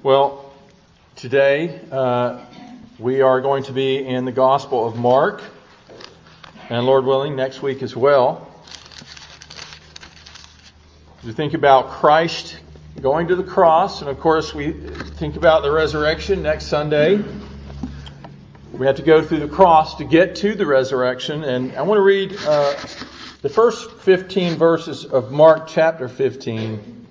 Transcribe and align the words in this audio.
Well, 0.00 0.54
today 1.16 1.80
uh, 1.90 2.44
we 3.00 3.20
are 3.20 3.40
going 3.40 3.64
to 3.64 3.72
be 3.72 3.96
in 3.96 4.26
the 4.26 4.32
Gospel 4.32 4.86
of 4.86 4.96
Mark, 4.96 5.42
and 6.70 6.86
Lord 6.86 7.04
willing, 7.04 7.34
next 7.34 7.62
week 7.62 7.82
as 7.82 7.96
well. 7.96 8.48
We 11.24 11.32
think 11.32 11.54
about 11.54 11.90
Christ 11.90 12.60
going 13.00 13.26
to 13.26 13.34
the 13.34 13.42
cross, 13.42 14.00
and 14.00 14.08
of 14.08 14.20
course, 14.20 14.54
we 14.54 14.70
think 14.70 15.34
about 15.34 15.64
the 15.64 15.72
resurrection 15.72 16.44
next 16.44 16.66
Sunday. 16.66 17.20
We 18.72 18.86
have 18.86 18.96
to 18.96 19.02
go 19.02 19.20
through 19.20 19.40
the 19.40 19.48
cross 19.48 19.96
to 19.96 20.04
get 20.04 20.36
to 20.36 20.54
the 20.54 20.64
resurrection, 20.64 21.42
and 21.42 21.74
I 21.74 21.82
want 21.82 21.98
to 21.98 22.02
read 22.02 22.36
uh, 22.46 22.72
the 23.42 23.48
first 23.48 23.90
15 24.02 24.54
verses 24.54 25.04
of 25.04 25.32
Mark 25.32 25.66
chapter 25.66 26.08
15. 26.08 27.06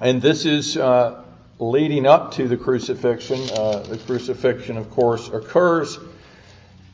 And 0.00 0.20
this 0.20 0.44
is 0.44 0.76
uh, 0.76 1.23
leading 1.58 2.06
up 2.06 2.32
to 2.32 2.48
the 2.48 2.56
crucifixion. 2.56 3.40
Uh, 3.50 3.78
the 3.80 3.98
crucifixion, 3.98 4.76
of 4.76 4.90
course, 4.90 5.28
occurs 5.28 5.98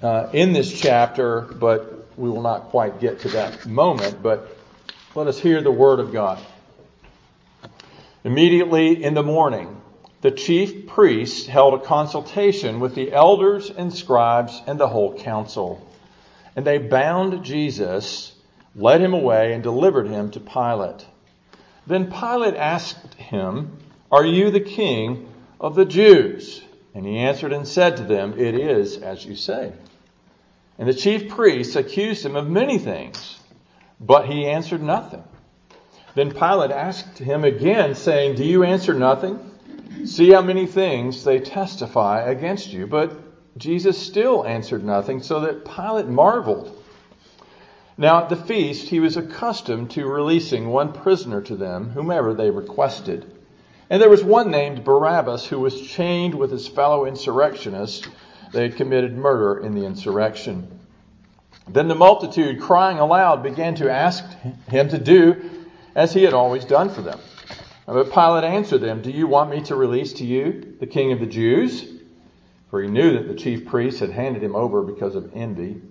uh, 0.02 0.28
in 0.32 0.52
this 0.52 0.78
chapter, 0.78 1.40
but 1.40 2.06
we 2.16 2.28
will 2.28 2.42
not 2.42 2.64
quite 2.64 3.00
get 3.00 3.20
to 3.20 3.28
that 3.30 3.66
moment. 3.66 4.22
But 4.22 4.56
let 5.14 5.26
us 5.26 5.38
hear 5.38 5.62
the 5.62 5.70
word 5.70 6.00
of 6.00 6.12
God. 6.12 6.38
Immediately 8.22 9.02
in 9.02 9.14
the 9.14 9.22
morning, 9.22 9.80
the 10.20 10.30
chief 10.30 10.86
priests 10.86 11.46
held 11.46 11.74
a 11.74 11.78
consultation 11.78 12.80
with 12.80 12.94
the 12.94 13.12
elders 13.12 13.70
and 13.70 13.92
scribes 13.94 14.60
and 14.66 14.78
the 14.78 14.88
whole 14.88 15.18
council. 15.18 15.86
And 16.54 16.66
they 16.66 16.76
bound 16.76 17.44
Jesus, 17.44 18.34
led 18.74 19.00
him 19.00 19.14
away, 19.14 19.54
and 19.54 19.62
delivered 19.62 20.08
him 20.08 20.30
to 20.32 20.40
Pilate. 20.40 21.06
Then 21.86 22.12
Pilate 22.12 22.56
asked 22.56 23.14
him, 23.14 23.78
Are 24.10 24.24
you 24.24 24.50
the 24.50 24.60
king 24.60 25.28
of 25.60 25.74
the 25.74 25.84
Jews? 25.84 26.62
And 26.94 27.06
he 27.06 27.18
answered 27.18 27.52
and 27.52 27.66
said 27.66 27.98
to 27.98 28.02
them, 28.02 28.38
It 28.38 28.54
is 28.54 28.96
as 28.96 29.24
you 29.24 29.36
say. 29.36 29.72
And 30.78 30.88
the 30.88 30.94
chief 30.94 31.28
priests 31.28 31.76
accused 31.76 32.24
him 32.24 32.34
of 32.34 32.48
many 32.48 32.78
things, 32.78 33.38
but 34.00 34.26
he 34.26 34.46
answered 34.46 34.82
nothing. 34.82 35.22
Then 36.14 36.32
Pilate 36.32 36.72
asked 36.72 37.18
him 37.18 37.44
again, 37.44 37.94
saying, 37.94 38.34
Do 38.34 38.44
you 38.44 38.64
answer 38.64 38.94
nothing? 38.94 39.38
See 40.04 40.30
how 40.30 40.42
many 40.42 40.66
things 40.66 41.22
they 41.22 41.38
testify 41.38 42.22
against 42.22 42.72
you. 42.72 42.86
But 42.86 43.12
Jesus 43.56 43.98
still 43.98 44.44
answered 44.44 44.82
nothing, 44.82 45.22
so 45.22 45.40
that 45.40 45.64
Pilate 45.64 46.08
marveled. 46.08 46.76
Now 47.96 48.22
at 48.22 48.28
the 48.28 48.36
feast, 48.36 48.88
he 48.88 48.98
was 48.98 49.16
accustomed 49.16 49.90
to 49.92 50.06
releasing 50.06 50.68
one 50.68 50.92
prisoner 50.92 51.42
to 51.42 51.54
them, 51.54 51.90
whomever 51.90 52.34
they 52.34 52.50
requested. 52.50 53.30
And 53.90 54.00
there 54.00 54.08
was 54.08 54.22
one 54.22 54.52
named 54.52 54.84
Barabbas 54.84 55.46
who 55.46 55.58
was 55.58 55.80
chained 55.80 56.36
with 56.36 56.52
his 56.52 56.68
fellow 56.68 57.06
insurrectionists. 57.06 58.06
They 58.52 58.62
had 58.62 58.76
committed 58.76 59.16
murder 59.16 59.58
in 59.58 59.74
the 59.74 59.84
insurrection. 59.84 60.80
Then 61.68 61.88
the 61.88 61.96
multitude, 61.96 62.60
crying 62.60 62.98
aloud, 62.98 63.42
began 63.42 63.74
to 63.76 63.90
ask 63.90 64.24
him 64.68 64.88
to 64.90 64.98
do 64.98 65.50
as 65.96 66.12
he 66.12 66.22
had 66.22 66.34
always 66.34 66.64
done 66.64 66.88
for 66.88 67.02
them. 67.02 67.18
But 67.86 68.12
Pilate 68.12 68.44
answered 68.44 68.80
them, 68.80 69.02
Do 69.02 69.10
you 69.10 69.26
want 69.26 69.50
me 69.50 69.60
to 69.62 69.74
release 69.74 70.12
to 70.14 70.24
you 70.24 70.76
the 70.78 70.86
king 70.86 71.10
of 71.10 71.18
the 71.18 71.26
Jews? 71.26 71.84
For 72.70 72.80
he 72.80 72.88
knew 72.88 73.14
that 73.14 73.26
the 73.26 73.34
chief 73.34 73.66
priests 73.66 73.98
had 73.98 74.10
handed 74.10 74.44
him 74.44 74.54
over 74.54 74.82
because 74.82 75.16
of 75.16 75.32
envy. 75.34 75.82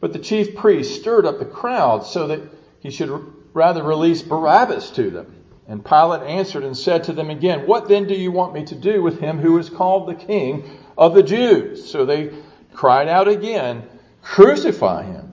But 0.00 0.12
the 0.12 0.18
chief 0.18 0.56
priests 0.56 0.98
stirred 0.98 1.26
up 1.26 1.38
the 1.38 1.44
crowd 1.44 2.04
so 2.04 2.26
that 2.26 2.40
he 2.80 2.90
should 2.90 3.32
rather 3.54 3.84
release 3.84 4.22
Barabbas 4.22 4.90
to 4.92 5.10
them. 5.10 5.39
And 5.68 5.84
Pilate 5.84 6.22
answered 6.22 6.64
and 6.64 6.76
said 6.76 7.04
to 7.04 7.12
them 7.12 7.30
again, 7.30 7.66
What 7.66 7.88
then 7.88 8.06
do 8.06 8.14
you 8.14 8.32
want 8.32 8.54
me 8.54 8.64
to 8.66 8.74
do 8.74 9.02
with 9.02 9.20
him 9.20 9.38
who 9.38 9.58
is 9.58 9.70
called 9.70 10.08
the 10.08 10.14
king 10.14 10.68
of 10.98 11.14
the 11.14 11.22
Jews? 11.22 11.88
So 11.90 12.04
they 12.04 12.32
cried 12.72 13.08
out 13.08 13.28
again, 13.28 13.88
Crucify 14.22 15.04
him. 15.04 15.32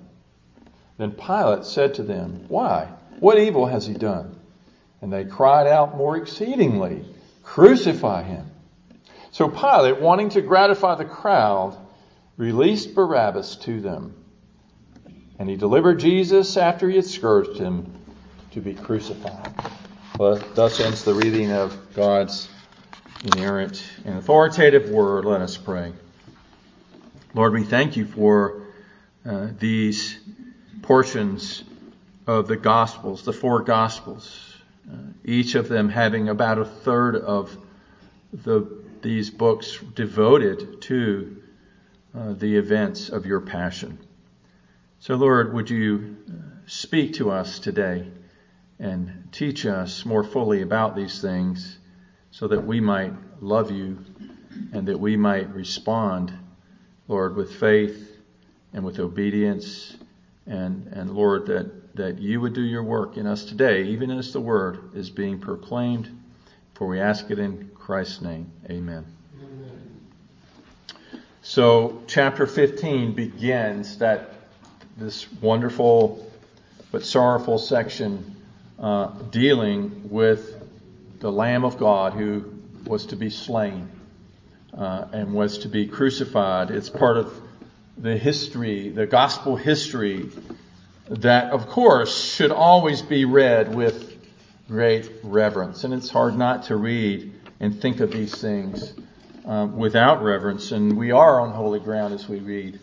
Then 0.98 1.12
Pilate 1.12 1.66
said 1.66 1.96
to 1.96 2.04
them, 2.04 2.46
Why? 2.48 2.90
What 3.20 3.40
evil 3.40 3.66
has 3.66 3.88
he 3.88 3.94
done? 3.94 4.40
And 5.02 5.12
they 5.12 5.26
cried 5.26 5.68
out 5.68 5.98
more 5.98 6.18
exceedingly, 6.18 7.06
Crucify 7.44 8.24
him. 8.24 8.52
So 9.32 9.50
Pilate, 9.50 10.00
wanting 10.00 10.30
to 10.30 10.42
gratify 10.42 10.96
the 10.96 11.06
crowd, 11.06 11.78
released 12.38 12.96
Barabbas 12.96 13.56
to 13.58 13.82
them. 13.82 14.16
And 15.40 15.50
he 15.50 15.56
delivered 15.56 16.00
Jesus 16.00 16.58
after 16.58 16.90
he 16.90 16.96
had 16.96 17.06
scourged 17.06 17.58
him 17.58 17.94
to 18.52 18.62
be 18.62 18.74
crucified. 18.74 19.54
But 20.18 20.56
thus 20.56 20.80
ends 20.80 21.04
the 21.04 21.14
reading 21.14 21.52
of 21.52 21.94
God's 21.94 22.50
inerrant 23.24 23.84
and 24.04 24.18
authoritative 24.18 24.90
word. 24.90 25.26
Let 25.26 25.42
us 25.42 25.58
pray. 25.58 25.94
Lord, 27.36 27.54
we 27.54 27.64
thank 27.64 27.98
you 27.98 28.08
for 28.08 28.64
uh, 29.24 29.50
these 29.60 30.18
portions 30.82 31.64
of 32.26 32.48
the 32.48 32.58
Gospels, 32.58 33.26
the 33.26 33.32
four 33.32 33.62
Gospels, 33.62 34.56
uh, 34.92 34.96
each 35.24 35.54
of 35.54 35.70
them 35.70 35.88
having 35.88 36.30
about 36.30 36.58
a 36.58 36.66
third 36.66 37.16
of 37.16 37.56
the, 38.34 38.68
these 39.04 39.30
books 39.30 39.78
devoted 39.94 40.82
to 40.82 41.44
uh, 42.18 42.34
the 42.34 42.58
events 42.58 43.10
of 43.10 43.28
your 43.28 43.42
passion. 43.42 44.00
So, 45.00 45.14
Lord, 45.14 45.54
would 45.54 45.70
you 45.70 46.18
uh, 46.28 46.34
speak 46.66 47.14
to 47.16 47.30
us 47.30 47.60
today 47.60 48.08
and 48.80 49.30
teach 49.32 49.66
us 49.66 50.06
more 50.06 50.24
fully 50.24 50.62
about 50.62 50.96
these 50.96 51.22
things 51.22 51.78
so 52.32 52.48
that 52.48 52.66
we 52.66 52.80
might 52.80 53.14
love 53.42 53.72
you 53.72 53.98
and 54.74 54.88
that 54.88 55.00
we 55.00 55.16
might 55.16 55.50
respond, 55.54 56.32
Lord, 57.08 57.36
with 57.36 57.54
faith 57.56 58.20
and 58.74 58.84
with 58.84 59.00
obedience. 59.00 59.96
And, 60.46 60.88
and 60.94 61.12
Lord, 61.12 61.48
that, 61.48 61.96
that 61.96 62.20
you 62.20 62.40
would 62.42 62.54
do 62.54 62.62
your 62.62 62.84
work 62.84 63.18
in 63.18 63.26
us 63.26 63.46
today, 63.46 63.84
even 63.86 64.12
as 64.12 64.34
the 64.34 64.40
word 64.40 64.96
is 64.96 65.10
being 65.10 65.40
proclaimed. 65.40 66.10
For 66.76 66.88
we 66.88 67.00
ask 67.00 67.32
it 67.32 67.40
in 67.40 67.72
Christ's 67.74 68.22
name. 68.22 68.52
Amen. 68.70 69.06
Amen. 69.42 70.02
So, 71.42 72.04
chapter 72.08 72.46
15 72.46 73.14
begins 73.14 73.98
that 73.98 74.34
this 74.96 75.32
wonderful 75.42 76.32
but 76.92 77.04
sorrowful 77.04 77.58
section 77.58 78.37
uh, 78.80 79.08
dealing 79.32 80.10
with 80.10 80.56
the 81.20 81.32
Lamb 81.32 81.66
of 81.66 81.78
God 81.78 82.14
who 82.14 82.54
was 82.86 83.08
to 83.08 83.16
be 83.16 83.30
slain 83.30 83.90
uh, 84.78 85.06
and 85.12 85.34
was 85.34 85.60
to 85.60 85.68
be 85.68 85.88
crucified. 85.88 86.72
It's 86.72 86.90
part 86.90 87.18
of 87.18 87.42
the 87.98 88.16
history, 88.16 88.90
the 88.90 89.08
gospel 89.08 89.56
history, 89.56 90.30
that 91.10 91.52
of 91.52 91.68
course 91.68 92.36
should 92.36 92.52
always 92.52 93.02
be 93.02 93.26
read 93.26 93.74
with 93.74 94.14
great 94.68 95.10
reverence. 95.24 95.84
And 95.84 95.94
it's 95.94 96.10
hard 96.10 96.38
not 96.38 96.64
to 96.64 96.76
read 96.76 97.34
and 97.60 97.82
think 97.82 98.00
of 98.00 98.12
these 98.12 98.40
things 98.40 98.94
um, 99.46 99.78
without 99.78 100.22
reverence. 100.22 100.72
And 100.72 100.98
we 100.98 101.12
are 101.12 101.42
on 101.42 101.52
holy 101.52 101.80
ground 101.80 102.14
as 102.14 102.28
we 102.30 102.40
read 102.40 102.80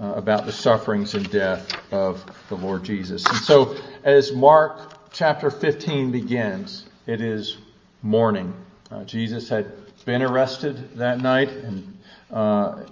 uh, 0.00 0.14
about 0.14 0.46
the 0.46 0.52
sufferings 0.52 1.14
and 1.14 1.30
death 1.30 1.70
of 1.92 2.24
the 2.48 2.56
Lord 2.56 2.82
Jesus. 2.82 3.24
And 3.26 3.36
so, 3.36 3.76
as 4.04 4.32
Mark 4.32 4.97
chapter 5.12 5.50
15 5.50 6.10
begins, 6.10 6.86
it 7.06 7.20
is 7.20 7.56
morning. 8.02 8.54
Uh, 8.90 9.04
Jesus 9.04 9.48
had 9.48 9.72
been 10.04 10.22
arrested 10.22 10.96
that 10.96 11.20
night 11.20 11.50
and 11.50 11.98
uh, 12.32 12.82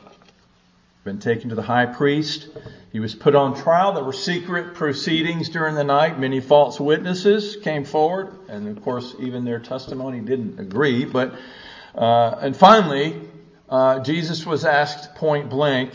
been 1.05 1.19
taken 1.19 1.51
to 1.51 1.55
the 1.55 1.63
high 1.63 1.87
priest. 1.87 2.49
He 2.93 3.01
was 3.01 3.15
put 3.15 3.35
on 3.35 3.55
trial. 3.55 3.93
There 3.93 4.05
were 4.05 4.13
secret 4.13 4.75
proceedings 4.75 5.49
during 5.49 5.75
the 5.75 5.85
night. 5.85 6.19
Many 6.19 6.41
false 6.41 6.81
witnesses 6.81 7.57
came 7.57 7.85
forward, 7.85 8.39
and 8.49 8.69
of 8.69 8.83
course, 8.83 9.15
even 9.21 9.45
their 9.45 9.61
testimony 9.61 10.21
didn't 10.21 10.59
agree. 10.59 11.05
But 11.05 11.35
uh, 11.95 12.39
and 12.41 12.57
finally, 12.57 13.21
uh, 13.69 14.01
Jesus 14.01 14.45
was 14.45 14.65
asked 14.65 15.15
point 15.15 15.49
blank, 15.49 15.93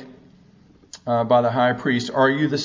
uh, 1.05 1.23
by 1.23 1.41
the 1.41 1.49
high 1.49 1.73
priest, 1.73 2.11
Are 2.13 2.29
you 2.29 2.47
the, 2.47 2.57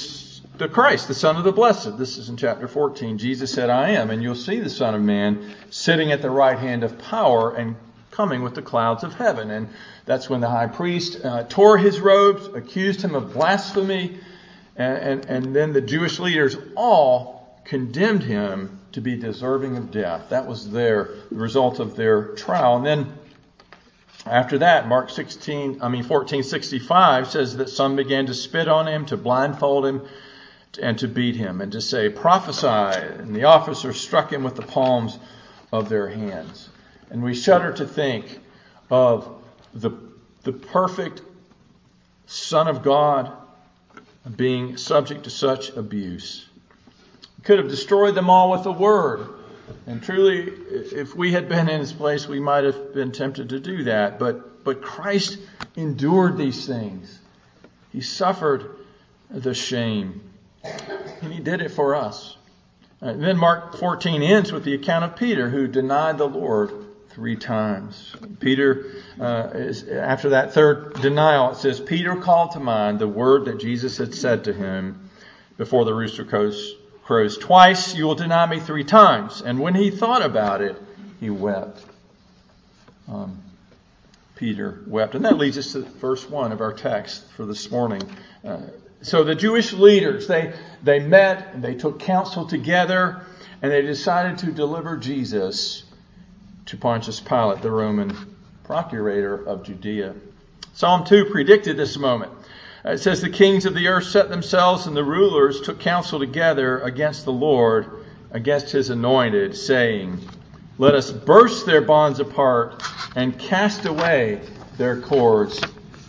the 0.58 0.68
Christ, 0.68 1.08
the 1.08 1.14
Son 1.14 1.36
of 1.36 1.44
the 1.44 1.52
Blessed? 1.52 1.98
This 1.98 2.18
is 2.18 2.28
in 2.28 2.36
chapter 2.36 2.68
14. 2.68 3.18
Jesus 3.18 3.52
said, 3.52 3.70
I 3.70 3.90
am. 3.90 4.10
And 4.10 4.22
you'll 4.22 4.34
see 4.34 4.60
the 4.60 4.70
Son 4.70 4.94
of 4.94 5.02
Man 5.02 5.54
sitting 5.70 6.12
at 6.12 6.22
the 6.22 6.30
right 6.30 6.58
hand 6.58 6.84
of 6.84 6.98
power 6.98 7.54
and 7.54 7.76
coming 8.10 8.42
with 8.42 8.54
the 8.54 8.62
clouds 8.62 9.04
of 9.04 9.14
heaven. 9.14 9.50
And 9.50 9.68
that's 10.06 10.30
when 10.30 10.40
the 10.40 10.48
high 10.48 10.68
priest 10.68 11.24
uh, 11.24 11.44
tore 11.44 11.76
his 11.76 12.00
robes, 12.00 12.46
accused 12.48 13.02
him 13.02 13.14
of 13.14 13.34
blasphemy, 13.34 14.18
and, 14.76 14.98
and, 14.98 15.24
and 15.26 15.56
then 15.56 15.72
the 15.72 15.80
Jewish 15.80 16.18
leaders 16.18 16.56
all 16.76 17.60
condemned 17.64 18.22
him 18.22 18.80
to 18.92 19.00
be 19.00 19.16
deserving 19.16 19.76
of 19.76 19.90
death. 19.90 20.30
That 20.30 20.46
was 20.46 20.70
their 20.70 21.10
the 21.30 21.36
result 21.36 21.80
of 21.80 21.96
their 21.96 22.28
trial. 22.34 22.76
And 22.76 22.86
then 22.86 23.18
after 24.24 24.58
that, 24.58 24.88
Mark 24.88 25.10
16, 25.10 25.82
I 25.82 25.88
mean 25.88 26.02
1465 26.02 27.28
says 27.28 27.56
that 27.58 27.68
some 27.68 27.96
began 27.96 28.26
to 28.26 28.34
spit 28.34 28.68
on 28.68 28.88
him, 28.88 29.06
to 29.06 29.16
blindfold 29.16 29.84
him, 29.84 30.02
and 30.80 30.98
to 30.98 31.08
beat 31.08 31.36
him, 31.36 31.60
and 31.60 31.72
to 31.72 31.80
say, 31.80 32.08
prophesy. 32.08 32.66
And 32.66 33.34
the 33.34 33.44
officers 33.44 34.00
struck 34.00 34.32
him 34.32 34.42
with 34.42 34.56
the 34.56 34.62
palms 34.62 35.18
of 35.72 35.88
their 35.88 36.08
hands. 36.08 36.68
And 37.10 37.22
we 37.22 37.34
shudder 37.34 37.72
to 37.74 37.86
think 37.86 38.40
of 38.90 39.28
the, 39.74 39.90
the 40.42 40.52
perfect 40.52 41.22
Son 42.26 42.68
of 42.68 42.82
God 42.82 43.32
being 44.36 44.76
subject 44.76 45.24
to 45.24 45.30
such 45.30 45.70
abuse. 45.70 46.46
He 47.36 47.42
could 47.42 47.58
have 47.58 47.68
destroyed 47.68 48.14
them 48.14 48.28
all 48.28 48.50
with 48.50 48.66
a 48.66 48.72
word. 48.72 49.28
And 49.86 50.02
truly, 50.02 50.52
if 50.70 51.14
we 51.14 51.32
had 51.32 51.48
been 51.48 51.68
in 51.68 51.80
his 51.80 51.92
place, 51.92 52.26
we 52.26 52.40
might 52.40 52.64
have 52.64 52.92
been 52.92 53.12
tempted 53.12 53.50
to 53.50 53.60
do 53.60 53.84
that. 53.84 54.18
But, 54.18 54.64
but 54.64 54.82
Christ 54.82 55.38
endured 55.76 56.36
these 56.36 56.66
things. 56.66 57.18
He 57.92 58.00
suffered 58.00 58.76
the 59.30 59.54
shame. 59.54 60.20
And 61.22 61.32
he 61.32 61.40
did 61.40 61.60
it 61.60 61.70
for 61.70 61.94
us. 61.94 62.36
Then 63.00 63.36
Mark 63.36 63.76
14 63.76 64.22
ends 64.22 64.52
with 64.52 64.64
the 64.64 64.74
account 64.74 65.04
of 65.04 65.16
Peter 65.16 65.48
who 65.48 65.66
denied 65.68 66.18
the 66.18 66.26
Lord 66.26 66.72
three 67.10 67.36
times. 67.36 68.14
Peter, 68.40 68.92
uh, 69.18 69.50
is, 69.54 69.88
after 69.88 70.30
that 70.30 70.52
third 70.52 71.00
denial, 71.00 71.52
it 71.52 71.56
says, 71.56 71.80
Peter 71.80 72.14
called 72.16 72.52
to 72.52 72.60
mind 72.60 72.98
the 72.98 73.08
word 73.08 73.46
that 73.46 73.58
Jesus 73.58 73.96
had 73.96 74.14
said 74.14 74.44
to 74.44 74.52
him 74.52 75.08
before 75.56 75.86
the 75.86 75.94
rooster 75.94 76.24
crows, 76.24 76.74
crows 77.04 77.38
twice, 77.38 77.94
you 77.94 78.04
will 78.04 78.14
deny 78.14 78.46
me 78.46 78.60
three 78.60 78.84
times. 78.84 79.40
And 79.40 79.58
when 79.60 79.74
he 79.74 79.90
thought 79.90 80.22
about 80.22 80.60
it, 80.60 80.76
he 81.18 81.30
wept. 81.30 81.82
Um, 83.08 83.42
Peter 84.34 84.82
wept. 84.86 85.14
And 85.14 85.24
that 85.24 85.38
leads 85.38 85.56
us 85.56 85.72
to 85.72 85.80
verse 85.80 86.28
1 86.28 86.52
of 86.52 86.60
our 86.60 86.74
text 86.74 87.24
for 87.32 87.46
this 87.46 87.70
morning. 87.70 88.02
Uh, 88.44 88.58
so 89.02 89.24
the 89.24 89.34
Jewish 89.34 89.72
leaders, 89.72 90.26
they, 90.26 90.52
they 90.82 91.00
met 91.00 91.54
and 91.54 91.62
they 91.62 91.74
took 91.74 92.00
counsel 92.00 92.46
together 92.46 93.22
and 93.62 93.70
they 93.70 93.82
decided 93.82 94.38
to 94.38 94.52
deliver 94.52 94.96
Jesus 94.96 95.84
to 96.66 96.76
Pontius 96.76 97.20
Pilate, 97.20 97.62
the 97.62 97.70
Roman 97.70 98.16
procurator 98.64 99.34
of 99.34 99.62
Judea. 99.62 100.14
Psalm 100.74 101.04
2 101.04 101.26
predicted 101.26 101.76
this 101.76 101.96
moment. 101.96 102.32
Uh, 102.84 102.90
it 102.90 102.98
says, 102.98 103.20
The 103.20 103.30
kings 103.30 103.66
of 103.66 103.74
the 103.74 103.88
earth 103.88 104.06
set 104.06 104.28
themselves 104.28 104.86
and 104.86 104.96
the 104.96 105.04
rulers 105.04 105.60
took 105.60 105.80
counsel 105.80 106.18
together 106.18 106.80
against 106.80 107.24
the 107.24 107.32
Lord, 107.32 108.04
against 108.30 108.70
his 108.70 108.90
anointed, 108.90 109.56
saying, 109.56 110.20
Let 110.78 110.94
us 110.94 111.10
burst 111.10 111.66
their 111.66 111.80
bonds 111.80 112.20
apart 112.20 112.82
and 113.14 113.38
cast 113.38 113.84
away 113.84 114.40
their 114.76 115.00
cords 115.00 115.60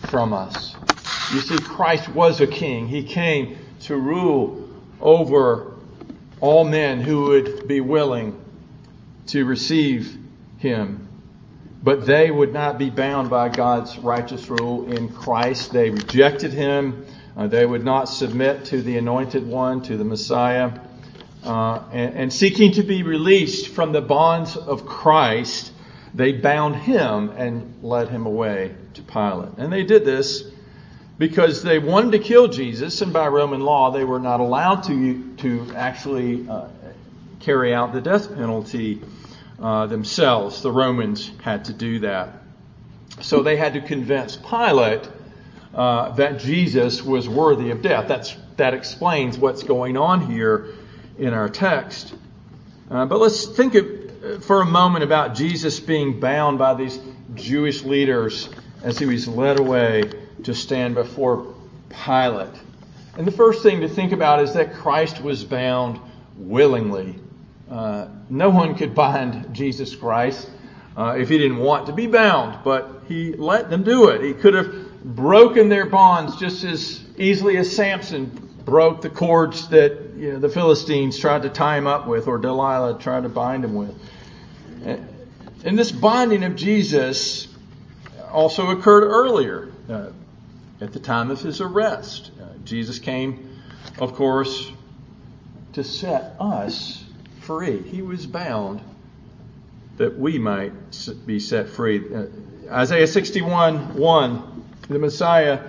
from 0.07 0.33
us. 0.33 0.76
You 1.33 1.41
see, 1.41 1.57
Christ 1.57 2.07
was 2.09 2.39
a 2.39 2.47
king. 2.47 2.87
He 2.87 3.03
came 3.03 3.57
to 3.81 3.97
rule 3.97 4.69
over 5.01 5.73
all 6.39 6.63
men 6.63 7.01
who 7.01 7.23
would 7.23 7.67
be 7.67 7.81
willing 7.81 8.39
to 9.27 9.43
receive 9.45 10.17
him. 10.57 11.07
But 11.83 12.05
they 12.05 12.31
would 12.31 12.53
not 12.53 12.77
be 12.77 12.89
bound 12.89 13.29
by 13.29 13.49
God's 13.49 13.97
righteous 13.97 14.49
rule 14.49 14.91
in 14.91 15.09
Christ. 15.09 15.71
They 15.73 15.89
rejected 15.89 16.53
him. 16.53 17.05
Uh, 17.35 17.47
they 17.47 17.65
would 17.65 17.83
not 17.83 18.05
submit 18.05 18.65
to 18.65 18.81
the 18.81 18.97
anointed 18.97 19.45
one, 19.45 19.81
to 19.83 19.97
the 19.97 20.03
Messiah. 20.03 20.79
Uh, 21.43 21.83
and, 21.91 22.15
and 22.15 22.33
seeking 22.33 22.71
to 22.73 22.83
be 22.83 23.03
released 23.03 23.69
from 23.69 23.91
the 23.91 24.01
bonds 24.01 24.57
of 24.57 24.85
Christ, 24.85 25.71
they 26.13 26.31
bound 26.31 26.75
him 26.75 27.29
and 27.29 27.83
led 27.83 28.09
him 28.09 28.25
away 28.25 28.75
to 28.95 29.01
Pilate. 29.01 29.57
And 29.57 29.71
they 29.71 29.83
did 29.83 30.03
this 30.03 30.43
because 31.17 31.63
they 31.63 31.79
wanted 31.79 32.11
to 32.11 32.19
kill 32.19 32.47
Jesus, 32.47 33.01
and 33.01 33.11
by 33.11 33.27
Roman 33.27 33.61
law, 33.61 33.91
they 33.91 34.03
were 34.03 34.19
not 34.19 34.39
allowed 34.39 34.83
to, 34.83 35.35
to 35.37 35.73
actually 35.75 36.47
uh, 36.47 36.67
carry 37.39 37.73
out 37.73 37.93
the 37.93 38.01
death 38.01 38.33
penalty 38.35 39.01
uh, 39.59 39.87
themselves. 39.87 40.61
The 40.61 40.71
Romans 40.71 41.31
had 41.41 41.65
to 41.65 41.73
do 41.73 41.99
that. 41.99 42.33
So 43.21 43.41
they 43.41 43.57
had 43.57 43.73
to 43.73 43.81
convince 43.81 44.35
Pilate 44.35 45.09
uh, 45.73 46.11
that 46.11 46.39
Jesus 46.39 47.01
was 47.01 47.27
worthy 47.27 47.71
of 47.71 47.81
death. 47.81 48.07
That's, 48.07 48.35
that 48.57 48.75
explains 48.75 49.37
what's 49.37 49.63
going 49.63 49.97
on 49.97 50.29
here 50.29 50.75
in 51.17 51.33
our 51.33 51.49
text. 51.49 52.13
Uh, 52.91 53.05
but 53.05 53.19
let's 53.19 53.47
think 53.47 53.73
of, 53.73 54.43
for 54.45 54.61
a 54.61 54.65
moment 54.65 55.03
about 55.03 55.33
Jesus 55.35 55.79
being 55.79 56.19
bound 56.19 56.59
by 56.59 56.75
these 56.75 56.99
Jewish 57.33 57.83
leaders 57.83 58.49
as 58.83 58.99
he 58.99 59.07
was 59.07 59.27
led 59.27 59.59
away 59.59 60.11
to 60.43 60.53
stand 60.53 60.95
before 60.95 61.53
Pilate. 61.89 62.53
And 63.17 63.25
the 63.25 63.31
first 63.31 63.63
thing 63.63 63.81
to 63.81 63.89
think 63.89 64.11
about 64.11 64.41
is 64.41 64.53
that 64.53 64.75
Christ 64.75 65.21
was 65.21 65.43
bound 65.43 65.99
willingly. 66.37 67.15
Uh, 67.69 68.07
no 68.29 68.49
one 68.49 68.75
could 68.75 68.93
bind 68.93 69.53
Jesus 69.53 69.95
Christ 69.95 70.49
uh, 70.95 71.15
if 71.17 71.29
he 71.29 71.37
didn't 71.37 71.57
want 71.57 71.87
to 71.87 71.93
be 71.93 72.07
bound, 72.07 72.59
but 72.63 73.03
he 73.07 73.33
let 73.33 73.69
them 73.69 73.83
do 73.83 74.09
it. 74.09 74.21
He 74.21 74.33
could 74.33 74.53
have 74.53 75.03
broken 75.03 75.69
their 75.69 75.85
bonds 75.85 76.37
just 76.37 76.63
as 76.63 77.03
easily 77.17 77.57
as 77.57 77.75
Samson 77.75 78.25
broke 78.65 79.01
the 79.01 79.09
cords 79.09 79.69
that 79.69 80.13
you 80.17 80.33
know, 80.33 80.39
the 80.39 80.49
Philistines 80.49 81.17
tried 81.17 81.43
to 81.43 81.49
tie 81.49 81.77
him 81.77 81.87
up 81.87 82.07
with, 82.07 82.27
or 82.27 82.37
Delilah 82.37 82.99
tried 82.99 83.23
to 83.23 83.29
bind 83.29 83.63
him 83.63 83.75
with. 83.75 83.95
And 85.63 85.77
this 85.77 85.91
binding 85.91 86.43
of 86.43 86.55
Jesus 86.55 87.47
also 88.31 88.71
occurred 88.71 89.03
earlier. 89.03 89.71
Uh, 89.89 90.07
at 90.81 90.93
the 90.93 90.99
time 90.99 91.31
of 91.31 91.41
his 91.41 91.61
arrest. 91.61 92.31
Uh, 92.39 92.45
Jesus 92.63 92.99
came, 92.99 93.61
of 93.99 94.13
course, 94.13 94.71
to 95.73 95.83
set 95.83 96.35
us 96.39 97.03
free. 97.41 97.81
He 97.81 98.01
was 98.01 98.25
bound 98.25 98.81
that 99.97 100.17
we 100.17 100.37
might 100.37 100.73
be 101.25 101.39
set 101.39 101.69
free. 101.69 102.03
Uh, 102.13 102.25
Isaiah 102.69 103.07
61 103.07 103.95
1, 103.95 104.63
the 104.89 104.99
Messiah 104.99 105.59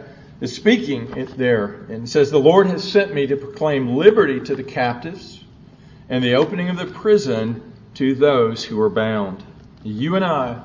is 0.40 0.54
speaking 0.54 1.26
there 1.36 1.66
and 1.88 2.08
says, 2.08 2.30
The 2.30 2.38
Lord 2.38 2.66
has 2.68 2.90
sent 2.90 3.14
me 3.14 3.26
to 3.26 3.36
proclaim 3.36 3.96
liberty 3.96 4.40
to 4.40 4.54
the 4.54 4.62
captives 4.62 5.42
and 6.08 6.22
the 6.22 6.34
opening 6.34 6.68
of 6.68 6.76
the 6.76 6.86
prison 6.86 7.72
to 7.94 8.14
those 8.14 8.64
who 8.64 8.80
are 8.80 8.90
bound. 8.90 9.42
You 9.82 10.16
and 10.16 10.24
I 10.24 10.62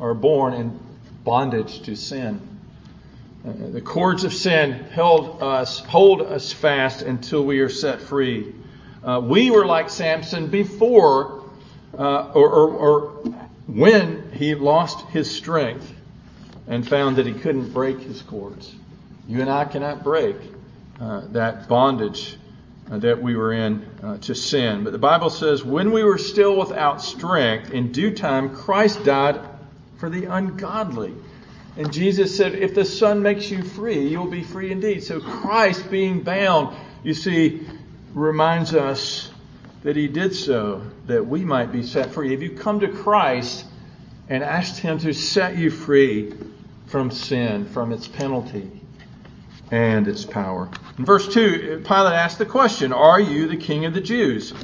are 0.00 0.14
born 0.14 0.54
in 0.54 0.78
bondage 1.24 1.82
to 1.82 1.96
sin. 1.96 2.53
The 3.44 3.82
cords 3.82 4.24
of 4.24 4.32
sin 4.32 4.72
held 4.72 5.42
us, 5.42 5.80
hold 5.80 6.22
us 6.22 6.50
fast 6.50 7.02
until 7.02 7.44
we 7.44 7.60
are 7.60 7.68
set 7.68 8.00
free. 8.00 8.54
Uh, 9.02 9.20
we 9.22 9.50
were 9.50 9.66
like 9.66 9.90
Samson 9.90 10.46
before, 10.46 11.44
uh, 11.98 12.32
or, 12.32 12.48
or, 12.48 12.70
or, 12.70 13.00
when 13.66 14.32
he 14.32 14.54
lost 14.54 15.06
his 15.08 15.30
strength 15.30 15.92
and 16.66 16.88
found 16.88 17.16
that 17.16 17.26
he 17.26 17.34
couldn't 17.34 17.74
break 17.74 18.00
his 18.00 18.22
cords. 18.22 18.74
You 19.28 19.42
and 19.42 19.50
I 19.50 19.66
cannot 19.66 20.02
break 20.02 20.36
uh, 20.98 21.26
that 21.32 21.68
bondage 21.68 22.38
uh, 22.90 22.96
that 22.98 23.22
we 23.22 23.36
were 23.36 23.52
in 23.52 23.86
uh, 24.02 24.16
to 24.18 24.34
sin. 24.34 24.84
But 24.84 24.94
the 24.94 24.98
Bible 24.98 25.28
says, 25.28 25.62
when 25.62 25.92
we 25.92 26.02
were 26.02 26.18
still 26.18 26.56
without 26.56 27.02
strength, 27.02 27.72
in 27.72 27.92
due 27.92 28.14
time 28.14 28.56
Christ 28.56 29.04
died 29.04 29.38
for 29.98 30.08
the 30.08 30.24
ungodly. 30.26 31.14
And 31.76 31.92
Jesus 31.92 32.36
said, 32.36 32.54
if 32.54 32.74
the 32.74 32.84
Son 32.84 33.22
makes 33.22 33.50
you 33.50 33.62
free, 33.62 34.08
you'll 34.08 34.30
be 34.30 34.44
free 34.44 34.70
indeed. 34.70 35.02
So 35.02 35.20
Christ 35.20 35.90
being 35.90 36.22
bound, 36.22 36.76
you 37.02 37.14
see, 37.14 37.66
reminds 38.12 38.74
us 38.74 39.30
that 39.82 39.96
he 39.96 40.06
did 40.06 40.34
so 40.34 40.82
that 41.06 41.26
we 41.26 41.44
might 41.44 41.72
be 41.72 41.82
set 41.82 42.12
free. 42.12 42.32
If 42.32 42.42
you 42.42 42.50
come 42.50 42.80
to 42.80 42.88
Christ 42.88 43.66
and 44.28 44.44
ask 44.44 44.76
him 44.76 44.98
to 44.98 45.12
set 45.12 45.56
you 45.58 45.70
free 45.70 46.32
from 46.86 47.10
sin, 47.10 47.66
from 47.66 47.92
its 47.92 48.06
penalty 48.06 48.70
and 49.70 50.06
its 50.06 50.24
power. 50.24 50.70
In 50.96 51.04
verse 51.04 51.32
2, 51.32 51.82
Pilate 51.84 52.12
asked 52.12 52.38
the 52.38 52.46
question, 52.46 52.92
Are 52.92 53.20
you 53.20 53.48
the 53.48 53.56
king 53.56 53.84
of 53.84 53.94
the 53.94 54.00
Jews? 54.00 54.54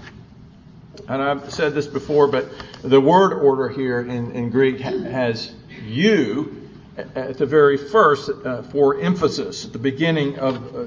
And 1.09 1.21
I've 1.21 1.53
said 1.53 1.75
this 1.75 1.89
before, 1.89 2.29
but 2.29 2.49
the 2.83 3.01
word 3.01 3.33
order 3.33 3.69
here 3.69 4.01
in, 4.01 4.31
in 4.31 4.51
Greek 4.51 4.79
has 4.79 5.53
you 5.85 6.60
at 6.97 7.39
the 7.39 7.47
very 7.47 7.77
first 7.77 8.31
uh, 8.31 8.63
for 8.63 9.01
emphasis 9.01 9.65
at 9.65 9.73
the 9.73 9.79
beginning 9.79 10.39
of, 10.39 10.75
uh, 10.75 10.87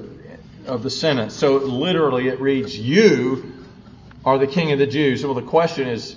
of 0.66 0.82
the 0.82 0.90
sentence. 0.90 1.34
So 1.34 1.56
literally 1.56 2.28
it 2.28 2.40
reads, 2.40 2.78
You 2.78 3.52
are 4.24 4.38
the 4.38 4.46
king 4.46 4.72
of 4.72 4.78
the 4.78 4.86
Jews. 4.86 5.24
Well, 5.24 5.34
the 5.34 5.42
question 5.42 5.88
is, 5.88 6.16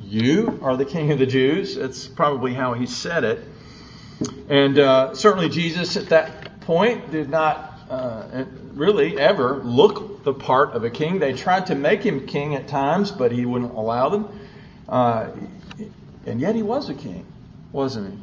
You 0.00 0.58
are 0.62 0.76
the 0.76 0.84
king 0.84 1.12
of 1.12 1.18
the 1.18 1.26
Jews? 1.26 1.76
That's 1.76 2.06
probably 2.06 2.54
how 2.54 2.74
he 2.74 2.86
said 2.86 3.24
it. 3.24 3.44
And 4.48 4.78
uh, 4.78 5.14
certainly 5.14 5.48
Jesus 5.48 5.96
at 5.96 6.08
that 6.10 6.60
point 6.60 7.10
did 7.10 7.30
not 7.30 7.78
uh, 7.88 8.44
really 8.74 9.18
ever 9.18 9.56
look 9.56 10.22
the 10.24 10.34
part 10.34 10.72
of 10.72 10.84
a 10.84 10.90
king. 10.90 11.18
They 11.18 11.32
tried 11.32 11.66
to 11.66 11.74
make 11.74 12.02
him 12.02 12.26
king 12.26 12.54
at 12.54 12.68
times, 12.68 13.10
but 13.10 13.32
he 13.32 13.46
wouldn't 13.46 13.72
allow 13.72 14.10
them. 14.10 14.40
Uh, 14.88 15.30
and 16.26 16.40
yet 16.40 16.54
he 16.54 16.62
was 16.62 16.88
a 16.90 16.94
king, 16.94 17.26
wasn't 17.72 18.12
he? 18.12 18.18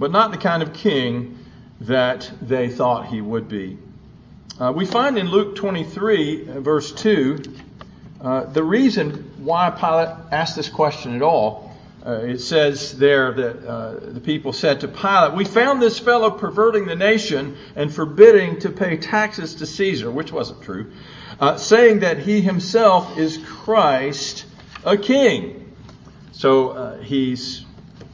But 0.00 0.10
not 0.10 0.32
the 0.32 0.38
kind 0.38 0.62
of 0.62 0.72
king 0.72 1.38
that 1.82 2.28
they 2.40 2.70
thought 2.70 3.06
he 3.06 3.20
would 3.20 3.48
be. 3.48 3.76
Uh, 4.58 4.72
we 4.74 4.86
find 4.86 5.18
in 5.18 5.28
Luke 5.28 5.56
23, 5.56 6.48
uh, 6.48 6.60
verse 6.60 6.90
2, 6.92 7.42
uh, 8.22 8.44
the 8.46 8.62
reason 8.62 9.12
why 9.44 9.70
Pilate 9.70 10.08
asked 10.32 10.56
this 10.56 10.70
question 10.70 11.14
at 11.14 11.22
all 11.22 11.70
uh, 12.04 12.12
it 12.12 12.38
says 12.38 12.96
there 12.96 13.32
that 13.32 13.66
uh, 13.66 13.94
the 14.00 14.20
people 14.20 14.54
said 14.54 14.80
to 14.80 14.88
Pilate, 14.88 15.34
We 15.34 15.44
found 15.44 15.82
this 15.82 15.98
fellow 15.98 16.30
perverting 16.30 16.86
the 16.86 16.96
nation 16.96 17.58
and 17.76 17.94
forbidding 17.94 18.60
to 18.60 18.70
pay 18.70 18.96
taxes 18.96 19.56
to 19.56 19.66
Caesar, 19.66 20.10
which 20.10 20.32
wasn't 20.32 20.62
true, 20.62 20.92
uh, 21.38 21.58
saying 21.58 22.00
that 22.00 22.20
he 22.20 22.40
himself 22.40 23.18
is 23.18 23.36
Christ, 23.44 24.46
a 24.82 24.96
king. 24.96 25.76
So 26.32 26.98
he's 27.02 27.66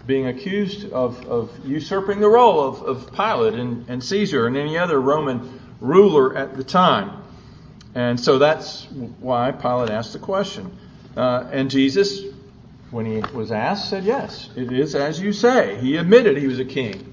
being 0.06 0.26
accused 0.26 0.92
of, 0.92 1.26
of 1.26 1.66
usurping 1.66 2.20
the 2.20 2.28
role 2.28 2.60
of, 2.60 2.82
of 2.82 3.12
Pilate 3.12 3.54
and, 3.54 3.88
and 3.88 4.02
Caesar 4.02 4.46
and 4.46 4.56
any 4.56 4.78
other 4.78 5.00
Roman 5.00 5.60
ruler 5.80 6.36
at 6.36 6.56
the 6.56 6.64
time. 6.64 7.22
And 7.94 8.20
so 8.20 8.38
that's 8.38 8.84
why 9.20 9.52
Pilate 9.52 9.90
asked 9.90 10.12
the 10.12 10.18
question. 10.18 10.76
Uh, 11.16 11.48
and 11.50 11.70
Jesus 11.70 12.22
when 12.90 13.06
he 13.06 13.20
was 13.34 13.52
asked, 13.52 13.90
said, 13.90 14.04
Yes, 14.04 14.48
it 14.56 14.72
is 14.72 14.94
as 14.94 15.20
you 15.20 15.32
say. 15.32 15.76
He 15.76 15.96
admitted 15.96 16.36
he 16.36 16.46
was 16.46 16.58
a 16.58 16.64
king. 16.64 17.12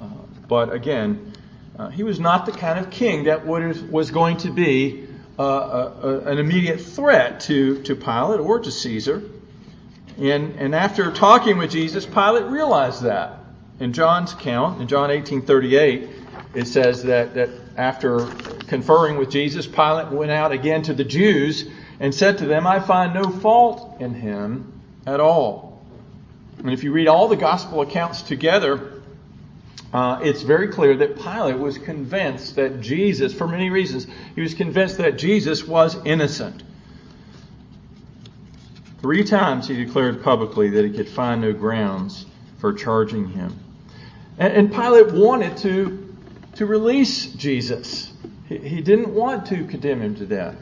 Uh, 0.00 0.06
but 0.48 0.72
again, 0.72 1.32
uh, 1.78 1.88
he 1.88 2.02
was 2.02 2.20
not 2.20 2.46
the 2.46 2.52
kind 2.52 2.78
of 2.78 2.90
king 2.90 3.24
that 3.24 3.46
would, 3.46 3.90
was 3.90 4.10
going 4.10 4.38
to 4.38 4.50
be 4.50 5.06
uh, 5.38 5.42
a, 5.42 6.08
a, 6.08 6.18
an 6.32 6.38
immediate 6.38 6.80
threat 6.80 7.40
to, 7.40 7.82
to 7.82 7.94
Pilate 7.94 8.40
or 8.40 8.58
to 8.60 8.70
Caesar. 8.70 9.22
And, 10.18 10.56
and 10.56 10.74
after 10.74 11.12
talking 11.12 11.58
with 11.58 11.70
Jesus, 11.70 12.04
Pilate 12.04 12.46
realized 12.46 13.02
that. 13.02 13.38
In 13.78 13.92
John's 13.92 14.32
account, 14.32 14.80
in 14.80 14.88
John 14.88 15.10
18:38, 15.10 16.10
it 16.54 16.66
says 16.66 17.04
that, 17.04 17.34
that 17.34 17.50
after 17.76 18.26
conferring 18.66 19.18
with 19.18 19.30
Jesus, 19.30 19.68
Pilate 19.68 20.08
went 20.08 20.32
out 20.32 20.50
again 20.50 20.82
to 20.82 20.94
the 20.94 21.04
Jews 21.04 21.68
and 22.00 22.12
said 22.12 22.38
to 22.38 22.46
them, 22.46 22.66
I 22.66 22.80
find 22.80 23.14
no 23.14 23.30
fault 23.30 24.00
in 24.00 24.14
him 24.14 24.80
at 25.06 25.20
all. 25.20 25.80
And 26.58 26.72
if 26.72 26.82
you 26.82 26.90
read 26.90 27.06
all 27.06 27.28
the 27.28 27.36
gospel 27.36 27.80
accounts 27.82 28.22
together, 28.22 29.00
uh, 29.92 30.20
it's 30.22 30.42
very 30.42 30.68
clear 30.68 30.96
that 30.96 31.16
Pilate 31.16 31.58
was 31.58 31.78
convinced 31.78 32.56
that 32.56 32.80
Jesus, 32.80 33.32
for 33.32 33.46
many 33.46 33.70
reasons, 33.70 34.08
he 34.34 34.40
was 34.40 34.54
convinced 34.54 34.98
that 34.98 35.18
Jesus 35.18 35.66
was 35.66 35.96
innocent. 36.04 36.62
Three 39.00 39.24
times 39.24 39.68
he 39.68 39.76
declared 39.76 40.22
publicly 40.22 40.70
that 40.70 40.84
he 40.84 40.90
could 40.90 41.08
find 41.08 41.40
no 41.40 41.52
grounds 41.52 42.26
for 42.58 42.72
charging 42.72 43.28
him. 43.28 43.56
And, 44.38 44.72
Pilate 44.72 45.12
wanted 45.12 45.56
to, 45.58 46.14
to 46.56 46.66
release 46.66 47.26
Jesus. 47.26 48.12
He, 48.48 48.58
he 48.58 48.80
didn't 48.80 49.12
want 49.12 49.46
to 49.46 49.64
condemn 49.66 50.00
him 50.00 50.14
to 50.16 50.26
death. 50.26 50.56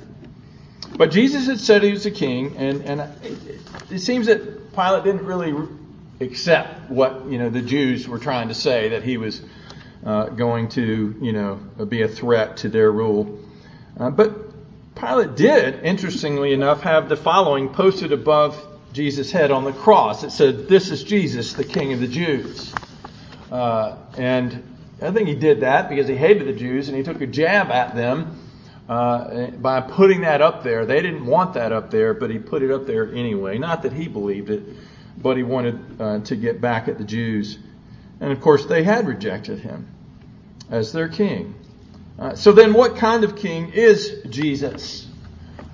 But 0.97 1.11
Jesus 1.11 1.47
had 1.47 1.61
said 1.61 1.83
he 1.83 1.91
was 1.91 2.07
a 2.07 2.11
king, 2.11 2.57
and, 2.57 2.83
and 2.83 3.01
it, 3.23 3.61
it 3.91 3.99
seems 3.99 4.27
that 4.27 4.75
Pilate 4.75 5.05
didn't 5.05 5.27
really 5.27 5.55
accept 6.21 6.91
what 6.91 7.27
you 7.27 7.39
know 7.39 7.51
the 7.51 7.61
Jews 7.61 8.09
were 8.09 8.19
trying 8.19 8.49
to 8.49 8.55
say 8.55 8.91
that 8.91 9.03
he 9.03 9.17
was 9.17 9.43
uh, 10.05 10.27
going 10.27 10.69
to 10.71 11.15
you 11.21 11.33
know 11.33 11.57
be 11.89 12.03
a 12.03 12.09
threat 12.09 12.59
to 12.59 12.69
their 12.69 12.91
rule. 12.91 13.39
Uh, 13.99 14.11
but 14.11 14.46
Pilate 14.97 15.37
did, 15.37 15.85
interestingly 15.85 16.53
enough, 16.55 16.81
have 16.81 17.09
the 17.09 17.17
following 17.17 17.69
posted 17.69 18.13
above 18.13 18.59
Jesus' 18.95 19.31
head 19.31 19.51
on 19.51 19.65
the 19.65 19.73
cross. 19.73 20.25
It 20.25 20.31
said, 20.33 20.69
"This 20.69 20.91
is 20.91 21.05
Jesus, 21.05 21.53
the 21.53 21.65
King 21.65 21.93
of 21.93 22.01
the 22.01 22.09
Jews." 22.09 22.73
Uh, 23.53 23.97
and 24.17 24.63
I 25.03 25.11
think 25.11 25.29
he 25.29 25.35
did 25.35 25.61
that 25.61 25.91
because 25.91 26.09
he 26.09 26.17
hated 26.17 26.49
the 26.49 26.55
Jews 26.55 26.89
and 26.89 26.97
he 26.97 27.03
took 27.03 27.21
a 27.21 27.27
jab 27.27 27.71
at 27.71 27.95
them 27.95 28.39
uh, 28.89 29.49
by 29.51 29.83
putting 29.83 30.23
that 30.23 30.41
up 30.41 30.63
there. 30.63 30.87
They 30.87 31.03
didn't 31.03 31.27
want 31.27 31.55
that 31.55 31.73
up 31.73 31.91
there, 31.91 32.15
but 32.15 32.31
he 32.31 32.39
put 32.39 32.63
it 32.63 32.71
up 32.71 32.87
there 32.87 33.13
anyway. 33.13 33.59
Not 33.59 33.83
that 33.83 33.93
he 33.93 34.09
believed 34.09 34.49
it, 34.49 34.63
but 35.19 35.37
he 35.37 35.43
wanted 35.43 36.01
uh, 36.01 36.21
to 36.21 36.37
get 36.37 36.63
back 36.63 36.89
at 36.89 36.97
the 36.97 37.05
Jews. 37.05 37.59
And 38.21 38.33
of 38.33 38.41
course, 38.41 38.65
they 38.65 38.83
had 38.83 39.07
rejected 39.07 39.59
him 39.59 39.89
as 40.71 40.93
their 40.93 41.09
king. 41.09 41.55
Uh, 42.19 42.35
so 42.35 42.53
then, 42.53 42.73
what 42.73 42.97
kind 42.97 43.25
of 43.25 43.37
king 43.37 43.71
is 43.73 44.23
Jesus? 44.31 45.07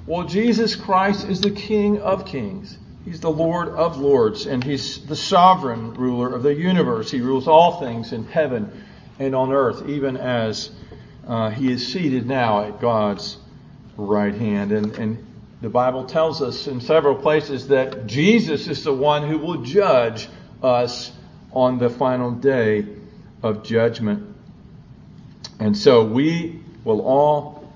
Well, 0.06 0.24
Jesus 0.24 0.74
Christ 0.74 1.28
is 1.28 1.40
the 1.40 1.52
King 1.52 2.00
of 2.00 2.26
kings. 2.26 2.76
He's 3.04 3.20
the 3.20 3.30
Lord 3.30 3.68
of 3.68 3.98
lords, 3.98 4.46
and 4.46 4.62
He's 4.62 5.06
the 5.06 5.14
sovereign 5.14 5.94
ruler 5.94 6.34
of 6.34 6.42
the 6.42 6.54
universe. 6.54 7.10
He 7.10 7.20
rules 7.20 7.46
all 7.46 7.80
things 7.80 8.12
in 8.12 8.26
heaven 8.26 8.84
and 9.20 9.34
on 9.34 9.52
earth, 9.52 9.88
even 9.88 10.16
as 10.16 10.70
uh, 11.26 11.50
he 11.50 11.70
is 11.70 11.92
seated 11.92 12.26
now 12.26 12.64
at 12.64 12.80
God's 12.80 13.36
right 13.96 14.34
hand. 14.34 14.72
And, 14.72 14.92
and 14.96 15.26
the 15.60 15.68
Bible 15.68 16.04
tells 16.04 16.42
us 16.42 16.66
in 16.66 16.80
several 16.80 17.14
places 17.14 17.68
that 17.68 18.06
Jesus 18.06 18.66
is 18.66 18.82
the 18.82 18.92
one 18.92 19.28
who 19.28 19.38
will 19.38 19.62
judge 19.62 20.28
us 20.62 21.12
on 21.52 21.78
the 21.78 21.90
final 21.90 22.32
day 22.32 22.86
of 23.42 23.62
judgment. 23.62 24.31
And 25.62 25.76
so 25.76 26.02
we 26.02 26.58
will 26.82 27.02
all 27.02 27.72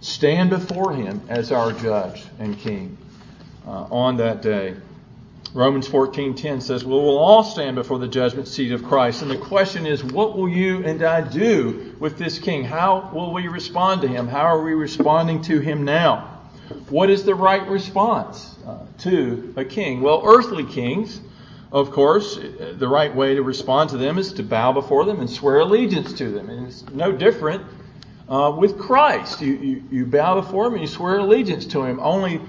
stand 0.00 0.48
before 0.48 0.94
him 0.94 1.20
as 1.28 1.52
our 1.52 1.70
judge 1.70 2.24
and 2.38 2.58
king 2.58 2.96
uh, 3.66 3.70
on 3.90 4.16
that 4.16 4.40
day. 4.40 4.74
Romans 5.52 5.86
14:10 5.86 6.62
says, 6.62 6.82
"We 6.82 6.92
will 6.92 7.18
all 7.18 7.44
stand 7.44 7.76
before 7.76 7.98
the 7.98 8.08
judgment 8.08 8.48
seat 8.48 8.72
of 8.72 8.82
Christ." 8.82 9.20
And 9.20 9.30
the 9.30 9.36
question 9.36 9.84
is, 9.84 10.02
what 10.02 10.34
will 10.34 10.48
you 10.48 10.82
and 10.86 11.02
I 11.02 11.20
do 11.20 11.94
with 12.00 12.16
this 12.16 12.38
king? 12.38 12.64
How 12.64 13.10
will 13.12 13.34
we 13.34 13.48
respond 13.48 14.00
to 14.00 14.08
him? 14.08 14.28
How 14.28 14.46
are 14.46 14.62
we 14.62 14.72
responding 14.72 15.42
to 15.42 15.60
him 15.60 15.84
now? 15.84 16.40
What 16.88 17.10
is 17.10 17.24
the 17.24 17.34
right 17.34 17.68
response 17.68 18.56
uh, 18.66 18.78
to 19.00 19.52
a 19.58 19.64
king? 19.64 20.00
Well, 20.00 20.22
earthly 20.24 20.64
kings, 20.64 21.20
of 21.72 21.90
course, 21.90 22.36
the 22.36 22.88
right 22.88 23.14
way 23.14 23.34
to 23.34 23.42
respond 23.42 23.90
to 23.90 23.96
them 23.96 24.18
is 24.18 24.32
to 24.34 24.42
bow 24.42 24.72
before 24.72 25.04
them 25.04 25.20
and 25.20 25.28
swear 25.28 25.60
allegiance 25.60 26.12
to 26.14 26.30
them. 26.30 26.48
And 26.48 26.68
it's 26.68 26.84
no 26.90 27.12
different 27.12 27.64
uh, 28.28 28.54
with 28.56 28.78
Christ. 28.78 29.40
You, 29.40 29.54
you, 29.54 29.84
you 29.90 30.06
bow 30.06 30.40
before 30.40 30.66
him 30.66 30.74
and 30.74 30.82
you 30.82 30.88
swear 30.88 31.18
allegiance 31.18 31.66
to 31.66 31.82
him. 31.84 32.00
Only 32.00 32.40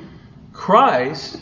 Christ 0.54 1.42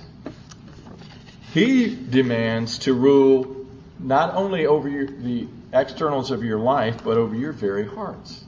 he 1.54 1.96
demands 1.96 2.80
to 2.80 2.94
rule 2.94 3.66
not 4.00 4.36
only 4.36 4.66
over 4.66 4.90
your, 4.90 5.08
the 5.08 5.48
externals 5.74 6.32
of 6.32 6.44
your 6.44 6.60
life, 6.60 7.04
but 7.04 7.18
over 7.18 7.36
your 7.36 7.54
very 7.54 7.88
hearts. 7.88 8.44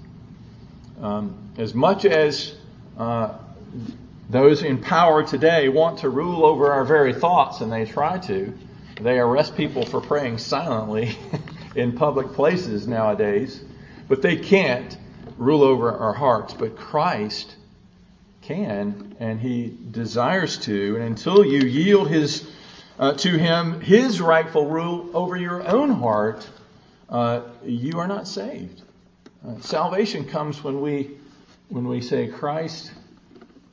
Um, 1.02 1.52
as 1.58 1.74
much 1.74 2.06
as 2.06 2.56
uh, 2.98 3.38
those 4.30 4.64
in 4.64 4.80
power 4.80 5.24
today 5.24 5.70
want 5.70 6.00
to 6.00 6.10
rule 6.10 6.46
over 6.46 6.74
our 6.74 6.84
very 6.84 7.14
thoughts, 7.14 7.62
and 7.62 7.72
they 7.72 7.86
try 7.86 8.18
to, 8.20 8.54
they 9.00 9.20
arrest 9.20 9.56
people 9.56 9.86
for 9.86 10.02
praying 10.02 10.38
silently 10.38 11.18
in 11.76 11.98
public 11.98 12.34
places 12.34 12.88
nowadays, 12.88 13.62
but 14.08 14.22
they 14.22 14.38
can't 14.38 14.98
rule 15.38 15.64
over 15.64 15.92
our 15.92 16.14
hearts. 16.14 16.54
But 16.54 16.76
Christ 16.76 17.56
can, 18.42 19.16
and 19.20 19.40
He 19.40 19.76
desires 19.92 20.58
to. 20.60 20.96
And 20.96 21.04
until 21.04 21.46
you 21.46 21.60
yield 21.60 22.10
His 22.10 22.48
uh, 23.00 23.14
to 23.14 23.38
him 23.38 23.80
his 23.80 24.20
rightful 24.20 24.66
rule 24.66 25.10
over 25.14 25.38
your 25.38 25.66
own 25.68 25.92
heart, 25.92 26.48
uh, 27.10 27.42
you 27.64 28.00
are 28.00 28.08
not 28.08 28.28
saved. 28.28 28.82
Uh, 29.48 29.60
salvation 29.62 30.26
comes 30.26 30.64
when 30.64 30.82
we 30.82 31.12
when 31.70 31.88
we 31.88 32.02
say, 32.02 32.28
Christ, 32.28 32.92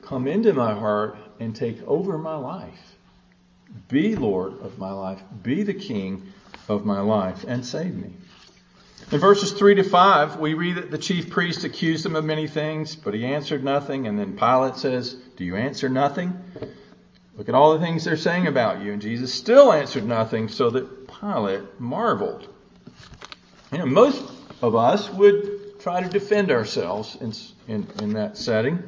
come 0.01 0.27
into 0.27 0.53
my 0.53 0.73
heart 0.73 1.17
and 1.39 1.55
take 1.55 1.81
over 1.87 2.17
my 2.17 2.35
life. 2.35 2.94
Be 3.87 4.15
Lord 4.15 4.61
of 4.61 4.77
my 4.77 4.91
life. 4.91 5.21
Be 5.43 5.63
the 5.63 5.73
King 5.73 6.33
of 6.67 6.85
my 6.85 6.99
life 6.99 7.45
and 7.47 7.65
save 7.65 7.95
me. 7.95 8.13
In 9.11 9.19
verses 9.19 9.51
3 9.51 9.75
to 9.75 9.83
5, 9.83 10.39
we 10.39 10.55
read 10.55 10.77
that 10.77 10.89
the 10.89 10.97
chief 10.97 11.29
priest 11.29 11.63
accused 11.63 12.05
him 12.05 12.15
of 12.15 12.25
many 12.25 12.47
things, 12.47 12.95
but 12.95 13.13
he 13.13 13.25
answered 13.25 13.63
nothing. 13.63 14.07
And 14.07 14.17
then 14.17 14.35
Pilate 14.35 14.77
says, 14.77 15.13
Do 15.35 15.45
you 15.45 15.55
answer 15.55 15.89
nothing? 15.89 16.33
Look 17.37 17.49
at 17.49 17.55
all 17.55 17.77
the 17.77 17.85
things 17.85 18.05
they're 18.05 18.17
saying 18.17 18.47
about 18.47 18.81
you. 18.81 18.93
And 18.93 19.01
Jesus 19.01 19.33
still 19.33 19.71
answered 19.71 20.05
nothing, 20.05 20.47
so 20.47 20.69
that 20.71 21.07
Pilate 21.07 21.79
marveled. 21.79 22.47
You 23.71 23.79
know, 23.79 23.85
most 23.85 24.23
of 24.61 24.75
us 24.75 25.09
would 25.11 25.79
try 25.79 26.01
to 26.01 26.09
defend 26.09 26.49
ourselves 26.49 27.15
in, 27.21 27.33
in, 27.67 27.87
in 28.01 28.13
that 28.13 28.37
setting. 28.37 28.81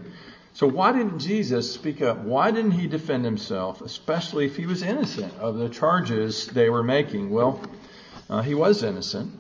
So 0.58 0.66
why 0.66 0.92
didn't 0.92 1.20
Jesus 1.20 1.72
speak 1.72 2.02
up? 2.02 2.18
Why 2.18 2.50
didn't 2.50 2.72
he 2.72 2.88
defend 2.88 3.24
himself, 3.24 3.82
especially 3.82 4.48
if 4.48 4.56
he 4.56 4.66
was 4.66 4.82
innocent 4.82 5.32
of 5.36 5.60
the 5.60 5.70
charges 5.70 6.48
they 6.48 6.68
were 6.68 6.82
making? 6.82 7.30
Well, 7.30 7.62
uh, 8.28 8.42
he 8.42 8.56
was 8.56 8.82
innocent, 8.82 9.40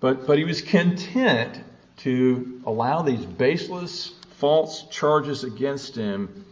but, 0.00 0.26
but 0.26 0.36
he 0.36 0.44
was 0.44 0.60
content 0.60 1.58
to 2.00 2.60
allow 2.66 3.00
these 3.00 3.24
baseless, 3.24 4.12
false 4.32 4.86
charges 4.90 5.44
against 5.44 5.96
him 5.96 6.44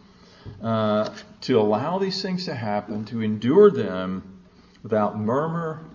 uh, 0.59 1.13
to 1.41 1.59
allow 1.59 1.99
these 1.99 2.19
things 2.19 2.45
to 2.45 2.55
happen, 2.55 3.05
to 3.05 3.21
endure 3.21 3.69
them 3.69 4.39
without 4.81 5.19
murmur 5.19 5.85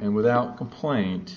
and 0.00 0.14
without 0.14 0.58
complaint. 0.58 1.34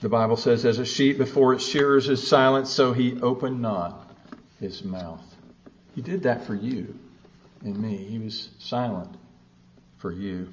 The 0.00 0.08
Bible 0.08 0.36
says, 0.36 0.64
as 0.64 0.78
a 0.78 0.84
sheep 0.84 1.18
before 1.18 1.52
its 1.52 1.66
shearers 1.66 2.08
is 2.08 2.26
silent, 2.26 2.66
so 2.68 2.92
he 2.92 3.20
opened 3.20 3.60
not 3.60 4.10
his 4.58 4.82
mouth. 4.82 5.22
He 5.94 6.00
did 6.00 6.22
that 6.22 6.46
for 6.46 6.54
you 6.54 6.98
and 7.62 7.76
me. 7.76 7.96
He 7.96 8.18
was 8.18 8.48
silent 8.58 9.14
for 9.98 10.10
you. 10.10 10.48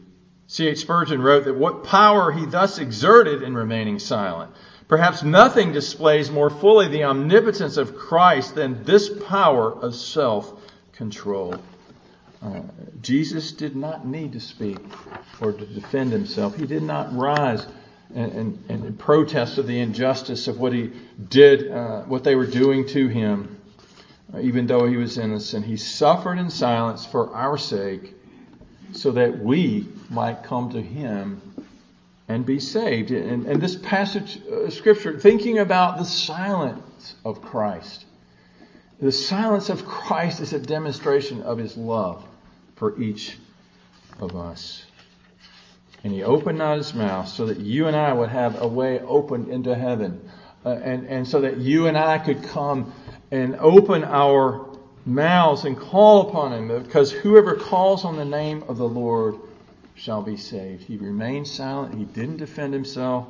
C.H. 0.47 0.79
Spurgeon 0.79 1.21
wrote 1.21 1.45
that 1.45 1.55
what 1.55 1.85
power 1.85 2.31
he 2.31 2.45
thus 2.45 2.77
exerted 2.77 3.41
in 3.41 3.55
remaining 3.55 3.99
silent. 3.99 4.51
Perhaps 4.87 5.23
nothing 5.23 5.73
displays 5.73 6.31
more 6.31 6.49
fully 6.49 6.87
the 6.87 7.03
omnipotence 7.03 7.77
of 7.77 7.97
Christ 7.97 8.55
than 8.55 8.83
this 8.83 9.09
power 9.09 9.71
of 9.71 9.95
self 9.95 10.53
control. 10.93 11.55
Uh, 12.41 12.61
Jesus 13.01 13.51
did 13.51 13.75
not 13.75 14.05
need 14.05 14.33
to 14.33 14.39
speak 14.39 14.77
or 15.41 15.51
to 15.51 15.65
defend 15.65 16.11
himself. 16.11 16.55
He 16.55 16.65
did 16.65 16.83
not 16.83 17.15
rise 17.15 17.65
and, 18.13 18.31
and, 18.31 18.65
and 18.69 18.85
in 18.85 18.97
protest 18.97 19.57
of 19.57 19.67
the 19.67 19.79
injustice 19.79 20.47
of 20.47 20.59
what 20.59 20.73
he 20.73 20.91
did, 21.29 21.71
uh, 21.71 22.01
what 22.03 22.23
they 22.23 22.35
were 22.35 22.45
doing 22.45 22.87
to 22.87 23.07
him, 23.07 23.59
uh, 24.33 24.39
even 24.39 24.67
though 24.67 24.87
he 24.87 24.97
was 24.97 25.17
innocent. 25.17 25.65
He 25.65 25.77
suffered 25.77 26.37
in 26.37 26.49
silence 26.49 27.05
for 27.05 27.33
our 27.35 27.57
sake 27.57 28.13
so 28.93 29.11
that 29.11 29.39
we 29.39 29.87
might 30.09 30.43
come 30.43 30.71
to 30.71 30.81
him 30.81 31.41
and 32.27 32.45
be 32.45 32.59
saved. 32.59 33.11
And, 33.11 33.45
and 33.45 33.61
this 33.61 33.75
passage 33.75 34.39
of 34.47 34.73
scripture, 34.73 35.19
thinking 35.19 35.59
about 35.59 35.97
the 35.97 36.05
silence 36.05 37.15
of 37.23 37.41
Christ, 37.41 38.05
the 38.99 39.11
silence 39.11 39.69
of 39.69 39.85
Christ 39.85 40.41
is 40.41 40.53
a 40.53 40.59
demonstration 40.59 41.43
of 41.43 41.57
his 41.57 41.77
love 41.77 42.25
for 42.75 42.99
each 42.99 43.37
of 44.19 44.35
us. 44.35 44.86
And 46.03 46.13
he 46.13 46.23
opened 46.23 46.59
not 46.59 46.77
his 46.77 46.93
mouth 46.93 47.27
so 47.27 47.47
that 47.47 47.59
you 47.59 47.87
and 47.87 47.95
I 47.95 48.13
would 48.13 48.29
have 48.29 48.61
a 48.61 48.67
way 48.67 48.99
opened 48.99 49.49
into 49.49 49.75
heaven. 49.75 50.29
Uh, 50.65 50.79
and, 50.83 51.07
and 51.07 51.27
so 51.27 51.41
that 51.41 51.57
you 51.57 51.87
and 51.87 51.97
I 51.97 52.17
could 52.17 52.43
come 52.43 52.93
and 53.31 53.55
open 53.55 54.03
our 54.03 54.65
mouths 55.05 55.63
and 55.63 55.77
call 55.77 56.29
upon 56.29 56.53
him 56.53 56.83
because 56.83 57.11
whoever 57.11 57.55
calls 57.55 58.05
on 58.05 58.17
the 58.17 58.25
name 58.25 58.63
of 58.67 58.77
the 58.77 58.87
Lord 58.87 59.35
shall 59.95 60.21
be 60.21 60.37
saved. 60.37 60.83
He 60.83 60.97
remained 60.97 61.47
silent. 61.47 61.95
He 61.95 62.05
didn't 62.05 62.37
defend 62.37 62.73
himself. 62.73 63.27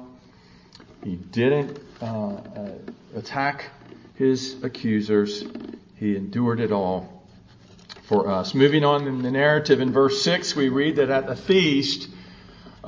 He 1.04 1.16
didn't 1.16 1.80
uh, 2.02 2.06
uh, 2.06 2.72
attack 3.16 3.70
his 4.16 4.62
accusers. 4.64 5.46
He 5.96 6.16
endured 6.16 6.60
it 6.60 6.72
all 6.72 7.24
for 8.04 8.30
us. 8.30 8.54
Moving 8.54 8.84
on 8.84 9.08
in 9.08 9.22
the 9.22 9.32
narrative, 9.32 9.80
in 9.80 9.92
verse 9.92 10.22
6, 10.24 10.56
we 10.56 10.70
read 10.70 10.98
that 10.98 11.10
at 11.10 11.28
the 11.28 11.36
feast, 11.36 12.10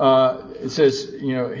uh, 0.00 0.42
it 0.58 0.70
says, 0.70 1.14
you 1.20 1.34
know, 1.34 1.54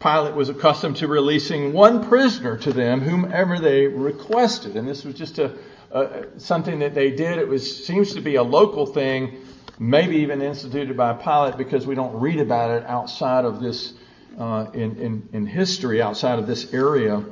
Pilate 0.00 0.34
was 0.34 0.48
accustomed 0.48 0.96
to 0.96 1.06
releasing 1.06 1.72
one 1.72 2.04
prisoner 2.08 2.56
to 2.58 2.72
them, 2.72 3.00
whomever 3.00 3.60
they 3.60 3.86
requested. 3.86 4.76
And 4.76 4.88
this 4.88 5.04
was 5.04 5.14
just 5.14 5.38
a, 5.38 5.56
uh, 5.92 6.22
something 6.36 6.80
that 6.80 6.94
they 6.94 7.12
did. 7.12 7.38
It 7.38 7.46
was 7.46 7.86
seems 7.86 8.14
to 8.14 8.20
be 8.20 8.34
a 8.34 8.42
local 8.42 8.86
thing, 8.86 9.46
maybe 9.78 10.16
even 10.16 10.42
instituted 10.42 10.96
by 10.96 11.12
Pilate, 11.12 11.56
because 11.56 11.86
we 11.86 11.94
don't 11.94 12.18
read 12.18 12.40
about 12.40 12.72
it 12.72 12.86
outside 12.88 13.44
of 13.44 13.60
this 13.60 13.92
uh, 14.36 14.66
in, 14.74 14.96
in, 14.96 15.28
in 15.32 15.46
history, 15.46 16.02
outside 16.02 16.40
of 16.40 16.48
this 16.48 16.74
area. 16.74 17.24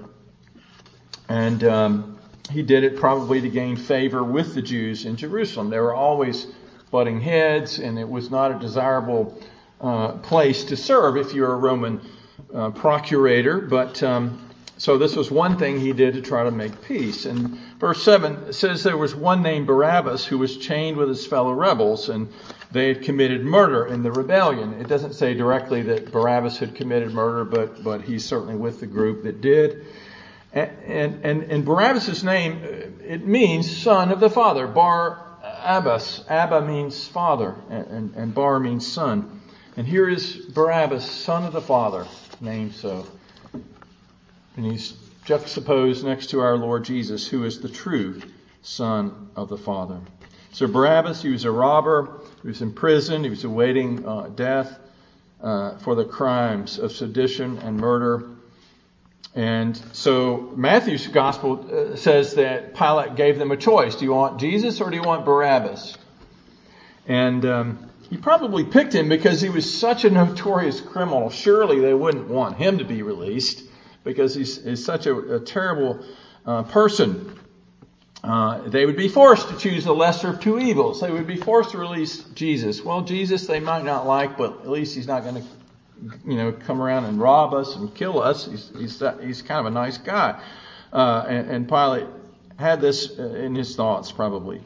And 1.29 1.65
um, 1.65 2.19
he 2.53 2.63
did 2.63 2.85
it 2.85 2.97
probably 2.97 3.41
to 3.41 3.49
gain 3.49 3.75
favor 3.75 4.23
with 4.23 4.55
the 4.55 4.63
Jews 4.63 5.05
in 5.05 5.17
Jerusalem. 5.17 5.69
They 5.71 5.81
were 5.81 5.95
always 5.95 6.47
butting 6.93 7.21
heads, 7.21 7.81
and 7.81 7.99
it 7.99 8.09
was 8.09 8.31
not 8.31 8.53
a 8.53 8.59
desirable 8.61 9.37
uh, 9.81 10.13
place 10.19 10.65
to 10.65 10.77
serve 10.77 11.17
if 11.17 11.35
you're 11.35 11.53
a 11.53 11.57
Roman 11.57 12.01
uh, 12.53 12.71
procurator. 12.71 13.61
But 13.61 14.03
um, 14.03 14.49
so 14.79 14.97
this 14.97 15.17
was 15.17 15.31
one 15.31 15.59
thing 15.59 15.81
he 15.81 15.93
did 15.93 16.15
to 16.15 16.23
try 16.23 16.45
to 16.45 16.51
make 16.51 16.83
peace. 16.83 17.27
And 17.27 17.59
verse 17.81 18.03
7 18.03 18.53
says 18.53 18.85
there 18.85 18.97
was 18.97 19.15
one 19.15 19.43
named 19.43 19.67
Barabbas 19.67 20.25
who 20.25 20.39
was 20.39 20.57
chained 20.57 20.97
with 20.97 21.09
his 21.09 21.27
fellow 21.27 21.53
rebels, 21.53 22.09
and 22.09 22.33
they 22.71 22.89
had 22.89 23.03
committed 23.03 23.45
murder 23.45 23.87
in 23.87 24.05
the 24.05 24.13
rebellion. 24.13 24.75
It 24.75 24.87
doesn't 24.87 25.15
say 25.15 25.35
directly 25.35 25.83
that 25.83 26.13
Barabbas 26.13 26.59
had 26.59 26.77
committed 26.77 27.13
murder, 27.13 27.45
but, 27.45 27.83
but 27.83 28.03
he's 28.03 28.25
certainly 28.25 28.55
with 28.55 28.79
the 28.79 28.87
group 28.87 29.25
that 29.25 29.41
did. 29.41 29.85
And, 30.53 31.25
and, 31.25 31.43
and, 31.43 31.65
Barabbas' 31.65 32.23
name, 32.23 32.63
it 33.05 33.27
means 33.27 33.77
son 33.77 34.11
of 34.11 34.21
the 34.21 34.31
father. 34.31 34.67
Bar 34.67 35.23
Abbas. 35.43 36.25
Abba 36.29 36.63
means 36.63 37.07
father, 37.07 37.55
and, 37.69 37.87
and, 37.87 38.15
and 38.15 38.35
Bar 38.35 38.61
means 38.61 38.91
son. 38.91 39.38
And 39.79 39.87
here 39.87 40.09
is 40.09 40.35
Barabbas, 40.35 41.09
son 41.09 41.45
of 41.45 41.53
the 41.53 41.61
father, 41.61 42.05
named 42.41 42.75
so. 42.75 43.07
And 44.57 44.67
he's 44.67 44.97
juxtaposed 45.25 46.05
next 46.05 46.31
to 46.31 46.41
our 46.41 46.57
Lord 46.57 46.85
Jesus, 46.85 47.29
who 47.29 47.45
is 47.45 47.61
the 47.61 47.69
true 47.69 48.21
Son 48.61 49.31
of 49.37 49.49
the 49.49 49.57
Father. 49.57 50.01
So 50.51 50.67
Barabbas, 50.67 51.23
he 51.23 51.29
was 51.29 51.45
a 51.45 51.53
robber, 51.53 52.23
he 52.43 52.49
was 52.49 52.61
in 52.61 52.73
prison, 52.73 53.23
he 53.23 53.31
was 53.31 53.45
awaiting 53.45 54.05
uh, 54.05 54.31
death 54.35 54.81
uh, 55.41 55.79
for 55.79 55.95
the 55.95 56.05
crimes 56.05 56.81
of 56.81 56.91
sedition 56.91 57.59
and 57.59 57.77
murder. 57.77 58.31
And 59.37 59.81
so 59.93 60.53
Matthew's 60.57 61.07
gospel 61.07 61.93
uh, 61.93 61.95
says 61.95 62.35
that 62.35 62.75
Pilate 62.75 63.15
gave 63.15 63.39
them 63.39 63.53
a 63.53 63.57
choice. 63.57 63.95
Do 63.95 64.07
you 64.07 64.13
want 64.13 64.41
Jesus 64.41 64.81
or 64.81 64.91
do 64.91 64.97
you 64.97 65.05
want 65.05 65.25
Barabbas? 65.25 65.97
And 67.07 67.45
um, 67.47 67.89
he 68.11 68.17
probably 68.17 68.65
picked 68.65 68.95
him 68.95 69.09
because 69.09 69.41
he 69.41 69.51
was 69.51 69.79
such 69.79 70.05
a 70.05 70.11
notorious 70.11 70.81
criminal. 70.81 71.31
Surely 71.31 71.81
they 71.81 71.95
wouldn't 71.95 72.29
want 72.29 72.57
him 72.57 72.79
to 72.79 72.85
be 72.85 73.03
released 73.03 73.65
because 74.03 74.35
he's, 74.35 74.65
he's 74.65 74.85
such 74.85 75.07
a, 75.07 75.37
a 75.37 75.41
terrible 75.41 76.05
uh, 76.47 76.63
person. 76.63 77.39
Uh, 78.25 78.69
they 78.69 78.87
would 78.87 78.97
be 78.97 79.09
forced 79.09 79.49
to 79.49 79.59
choose 79.59 79.85
the 79.85 79.95
lesser 79.95 80.29
of 80.29 80.41
two 80.41 80.59
evils. 80.59 81.01
They 81.01 81.11
would 81.11 81.27
be 81.27 81.37
forced 81.37 81.71
to 81.73 81.79
release 81.79 82.23
Jesus. 82.35 82.83
Well, 82.83 83.03
Jesus 83.03 83.47
they 83.47 83.61
might 83.61 83.85
not 83.85 84.07
like, 84.07 84.37
but 84.37 84.63
at 84.63 84.69
least 84.69 84.95
he's 84.95 85.07
not 85.07 85.23
going 85.23 85.37
to, 85.37 85.43
you 86.27 86.37
know, 86.37 86.53
come 86.53 86.81
around 86.81 87.05
and 87.05 87.21
rob 87.21 87.55
us 87.55 87.77
and 87.77 87.95
kill 87.95 88.21
us. 88.21 88.47
He's 88.47 88.73
he's, 88.77 89.03
he's 89.23 89.43
kind 89.43 89.61
of 89.61 89.67
a 89.67 89.71
nice 89.71 89.99
guy. 89.99 90.43
Uh, 90.93 91.25
and, 91.29 91.51
and 91.51 91.69
Pilate 91.69 92.07
had 92.59 92.81
this 92.81 93.19
uh, 93.19 93.23
in 93.23 93.55
his 93.55 93.77
thoughts 93.77 94.11
probably. 94.11 94.63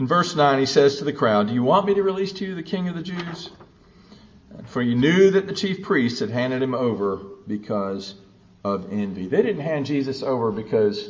In 0.00 0.06
verse 0.06 0.34
9, 0.34 0.58
he 0.58 0.64
says 0.64 0.96
to 0.96 1.04
the 1.04 1.12
crowd, 1.12 1.48
Do 1.48 1.52
you 1.52 1.62
want 1.62 1.84
me 1.84 1.92
to 1.92 2.02
release 2.02 2.32
to 2.32 2.46
you 2.46 2.54
the 2.54 2.62
king 2.62 2.88
of 2.88 2.94
the 2.94 3.02
Jews? 3.02 3.50
For 4.64 4.80
you 4.80 4.94
knew 4.94 5.32
that 5.32 5.46
the 5.46 5.52
chief 5.52 5.82
priests 5.82 6.20
had 6.20 6.30
handed 6.30 6.62
him 6.62 6.74
over 6.74 7.18
because 7.46 8.14
of 8.64 8.90
envy. 8.90 9.26
They 9.26 9.42
didn't 9.42 9.60
hand 9.60 9.84
Jesus 9.84 10.22
over 10.22 10.52
because 10.52 11.06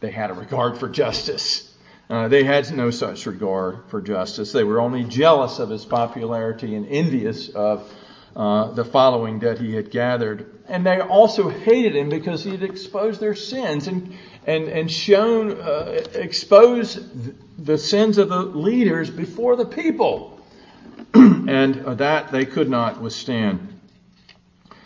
they 0.00 0.10
had 0.10 0.30
a 0.30 0.34
regard 0.34 0.78
for 0.78 0.88
justice. 0.88 1.72
Uh, 2.08 2.26
they 2.26 2.42
had 2.42 2.68
no 2.72 2.90
such 2.90 3.26
regard 3.26 3.84
for 3.90 4.00
justice. 4.00 4.50
They 4.50 4.64
were 4.64 4.80
only 4.80 5.04
jealous 5.04 5.60
of 5.60 5.70
his 5.70 5.84
popularity 5.84 6.74
and 6.74 6.84
envious 6.88 7.48
of 7.50 7.88
uh, 8.36 8.72
the 8.72 8.84
following 8.84 9.40
that 9.40 9.58
he 9.58 9.74
had 9.74 9.90
gathered. 9.90 10.58
And 10.68 10.86
they 10.86 11.00
also 11.00 11.48
hated 11.48 11.96
him 11.96 12.08
because 12.08 12.44
he 12.44 12.50
had 12.50 12.62
exposed 12.62 13.20
their 13.20 13.34
sins 13.34 13.88
and 13.88 14.16
and 14.46 14.68
and 14.68 14.90
shown 14.90 15.60
uh, 15.60 16.02
exposed 16.14 17.64
the 17.64 17.76
sins 17.76 18.18
of 18.18 18.28
the 18.28 18.40
leaders 18.40 19.10
before 19.10 19.56
the 19.56 19.66
people, 19.66 20.40
and 21.14 21.74
that 21.98 22.32
they 22.32 22.46
could 22.46 22.70
not 22.70 23.00
withstand. 23.00 23.80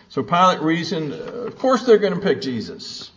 So 0.08 0.22
Pilate 0.22 0.60
reasoned, 0.60 1.12
uh, 1.12 1.16
of 1.16 1.58
course 1.58 1.84
they're 1.84 1.98
going 1.98 2.14
to 2.14 2.20
pick 2.20 2.40
Jesus. 2.40 3.10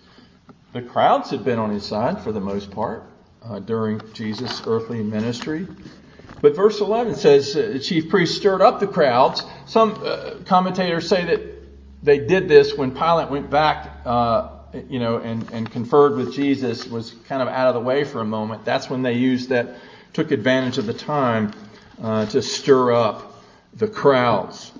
The 0.74 0.82
crowds 0.82 1.30
had 1.30 1.46
been 1.46 1.60
on 1.60 1.70
his 1.70 1.86
side 1.86 2.22
for 2.22 2.32
the 2.32 2.42
most 2.42 2.72
part 2.72 3.04
uh, 3.44 3.60
during 3.60 4.02
Jesus' 4.13 4.62
earthly 4.66 5.04
ministry. 5.04 5.68
But 6.41 6.56
verse 6.56 6.80
11 6.80 7.15
says 7.15 7.56
uh, 7.56 7.69
the 7.73 7.80
chief 7.80 8.10
priest 8.10 8.38
stirred 8.38 8.62
up 8.62 8.80
the 8.80 8.88
crowds. 8.88 9.43
Some 9.65 10.02
uh, 10.04 10.36
commentators 10.45 11.08
say 11.08 11.26
that 11.26 11.41
they 12.04 12.19
did 12.19 12.47
this 12.47 12.76
when 12.76 12.91
Pilate 12.91 13.30
went 13.30 13.50
back, 13.50 14.02
uh, 14.06 14.50
you 14.89 15.00
know, 15.00 15.17
and, 15.17 15.50
and 15.52 15.69
conferred 15.69 16.15
with 16.15 16.34
Jesus, 16.34 16.88
was 16.88 17.12
kind 17.28 17.41
of 17.41 17.47
out 17.47 17.67
of 17.67 17.73
the 17.73 17.80
way 17.80 18.04
for 18.04 18.21
a 18.21 18.26
moment. 18.26 18.65
That's 18.65 18.89
when 18.89 19.02
they 19.02 19.13
used 19.13 19.50
that, 19.50 19.76
took 20.13 20.32
advantage 20.32 20.78
of 20.78 20.86
the 20.86 20.93
time 20.93 21.54
uh, 22.02 22.26
to 22.28 22.41
stir 22.41 22.91
up 22.91 23.43
the 23.73 23.88
crowds. 23.88 24.71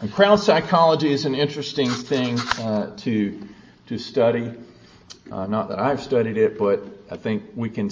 And 0.00 0.12
crowd 0.12 0.36
psychology 0.36 1.12
is 1.12 1.24
an 1.24 1.34
interesting 1.34 1.88
thing 1.88 2.38
uh, 2.58 2.94
to 2.98 3.48
to 3.86 3.98
study. 3.98 4.52
Uh, 5.30 5.46
not 5.46 5.68
that 5.68 5.78
I've 5.78 6.02
studied 6.02 6.36
it, 6.36 6.58
but 6.58 6.84
I 7.10 7.16
think 7.16 7.44
we 7.54 7.70
can 7.70 7.90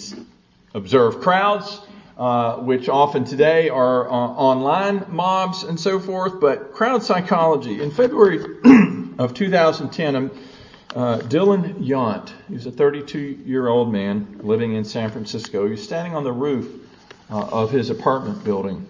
observe 0.75 1.21
crowds, 1.21 1.81
uh, 2.17 2.57
which 2.59 2.89
often 2.89 3.25
today 3.25 3.69
are 3.69 4.09
uh, 4.09 4.13
online 4.13 5.05
mobs 5.09 5.63
and 5.65 5.79
so 5.79 5.99
forth. 5.99 6.41
But 6.41 6.73
crowd 6.73 7.03
psychology. 7.03 7.83
In 7.83 7.91
February 7.91 8.39
of 9.19 9.35
2010, 9.35 10.17
um, 10.17 10.31
uh, 10.95 11.19
Dylan 11.19 11.85
Yount, 11.85 12.31
he's 12.49 12.67
a 12.67 12.71
32 12.71 13.19
year 13.19 13.67
old 13.67 13.93
man 13.93 14.41
living 14.43 14.75
in 14.75 14.85
San 14.85 15.11
Francisco. 15.11 15.65
He 15.65 15.73
was 15.73 15.83
standing 15.83 16.15
on 16.15 16.23
the 16.23 16.33
roof 16.33 16.73
uh, 17.31 17.41
of 17.41 17.73
his 17.73 17.91
apartment 17.91 18.45
building. 18.45 18.87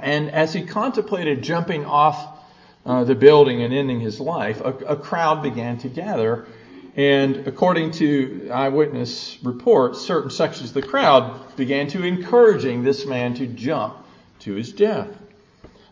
And 0.00 0.30
as 0.30 0.52
he 0.52 0.64
contemplated 0.64 1.42
jumping 1.42 1.84
off 1.84 2.40
uh, 2.84 3.04
the 3.04 3.14
building 3.14 3.62
and 3.62 3.72
ending 3.72 4.00
his 4.00 4.18
life, 4.18 4.60
a, 4.60 4.70
a, 4.86 4.96
crowd 4.96 5.40
began 5.40 5.78
to 5.78 5.88
gather. 5.88 6.46
And 6.94 7.48
according 7.48 7.92
to 7.92 8.50
eyewitness 8.52 9.38
reports, 9.42 10.02
certain 10.02 10.30
sections 10.30 10.70
of 10.70 10.74
the 10.74 10.82
crowd 10.82 11.56
began 11.56 11.86
to 11.88 12.04
encouraging 12.04 12.82
this 12.82 13.06
man 13.06 13.34
to 13.34 13.46
jump 13.46 13.96
to 14.40 14.54
his 14.54 14.72
death. 14.72 15.08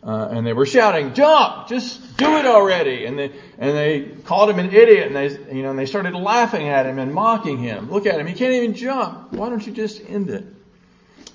Uh, 0.02 0.28
and 0.30 0.46
they 0.46 0.52
were 0.52 0.66
shouting, 0.66 1.12
"Jump! 1.12 1.68
Just 1.68 2.16
do 2.16 2.36
it 2.38 2.46
already!" 2.46 3.04
And 3.04 3.18
they 3.18 3.32
and 3.58 3.76
they 3.76 4.00
called 4.24 4.48
him 4.48 4.58
an 4.58 4.74
idiot, 4.74 5.06
and 5.06 5.16
they 5.16 5.28
you 5.54 5.62
know 5.62 5.70
and 5.70 5.78
they 5.78 5.84
started 5.84 6.14
laughing 6.14 6.68
at 6.68 6.86
him 6.86 6.98
and 6.98 7.12
mocking 7.12 7.58
him. 7.58 7.90
Look 7.90 8.06
at 8.06 8.18
him; 8.18 8.26
he 8.26 8.32
can't 8.32 8.54
even 8.54 8.74
jump. 8.74 9.32
Why 9.32 9.50
don't 9.50 9.66
you 9.66 9.74
just 9.74 10.00
end 10.08 10.30
it? 10.30 10.44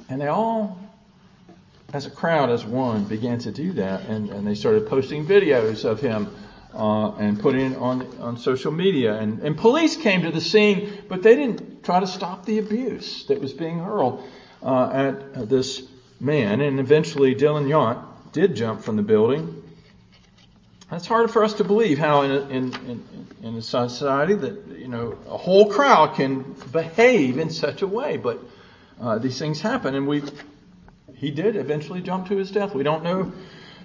And 0.10 0.20
they 0.20 0.28
all, 0.28 0.80
as 1.94 2.08
a 2.08 2.10
crowd, 2.10 2.50
as 2.50 2.66
one, 2.66 3.06
began 3.06 3.38
to 3.40 3.52
do 3.52 3.74
that, 3.74 4.06
and, 4.06 4.30
and 4.30 4.48
they 4.48 4.56
started 4.56 4.88
posting 4.88 5.28
videos 5.28 5.86
of 5.86 6.02
him 6.02 6.28
uh, 6.76 7.16
and 7.16 7.40
put 7.40 7.56
in 7.56 7.76
on 7.76 8.08
on 8.20 8.38
social 8.38 8.72
media. 8.72 9.16
And, 9.16 9.40
and 9.40 9.58
police 9.58 9.96
came 9.96 10.24
to 10.24 10.32
the 10.32 10.42
scene, 10.42 10.92
but 11.08 11.24
they 11.24 11.36
didn't 11.36 11.84
try 11.84 12.00
to 12.00 12.08
stop 12.08 12.46
the 12.46 12.60
abuse 12.60 13.26
that 13.28 13.40
was 13.40 13.54
being 13.54 13.80
hurled 13.80 14.24
uh, 14.62 14.90
at 14.92 15.50
this 15.50 15.82
man. 16.20 16.62
And 16.62 16.80
eventually, 16.80 17.36
Dylan 17.36 17.68
Yount 17.68 18.04
did 18.32 18.56
jump 18.56 18.82
from 18.82 18.96
the 18.98 19.04
building. 19.04 19.64
It's 20.92 21.08
hard 21.08 21.32
for 21.32 21.44
us 21.44 21.54
to 21.54 21.64
believe 21.64 21.98
how 21.98 22.22
in 22.22 22.32
a, 22.32 22.40
in, 22.42 22.74
in, 22.74 23.28
in 23.42 23.56
a 23.56 23.62
society 23.62 24.36
that, 24.36 24.68
you 24.78 24.88
know, 24.88 25.18
a 25.28 25.38
whole 25.38 25.72
crowd 25.72 26.16
can 26.16 26.56
behave 26.72 27.40
in 27.40 27.50
such 27.50 27.82
a 27.82 27.88
way, 27.88 28.18
but 28.18 28.40
uh, 29.02 29.18
these 29.18 29.40
things 29.40 29.62
happen 29.62 29.96
and 29.96 30.08
we, 30.08 30.22
he 31.16 31.32
did 31.32 31.56
eventually 31.56 32.02
jump 32.02 32.28
to 32.28 32.38
his 32.38 32.52
death. 32.52 32.76
We 32.76 32.84
don't 32.84 33.04
know, 33.04 33.34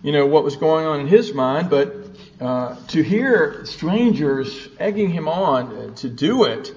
you 0.02 0.12
know, 0.12 0.26
what 0.26 0.44
was 0.44 0.56
going 0.56 0.84
on 0.84 1.00
in 1.00 1.06
his 1.06 1.32
mind, 1.32 1.70
but 1.70 1.99
uh, 2.40 2.76
to 2.88 3.02
hear 3.02 3.64
strangers 3.64 4.68
egging 4.78 5.10
him 5.10 5.28
on 5.28 5.94
to 5.96 6.08
do 6.08 6.44
it 6.44 6.74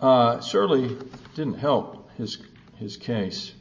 uh, 0.00 0.40
surely 0.40 0.96
didn't 1.34 1.58
help 1.58 2.10
his 2.16 2.38
his 2.76 2.96
case. 2.96 3.52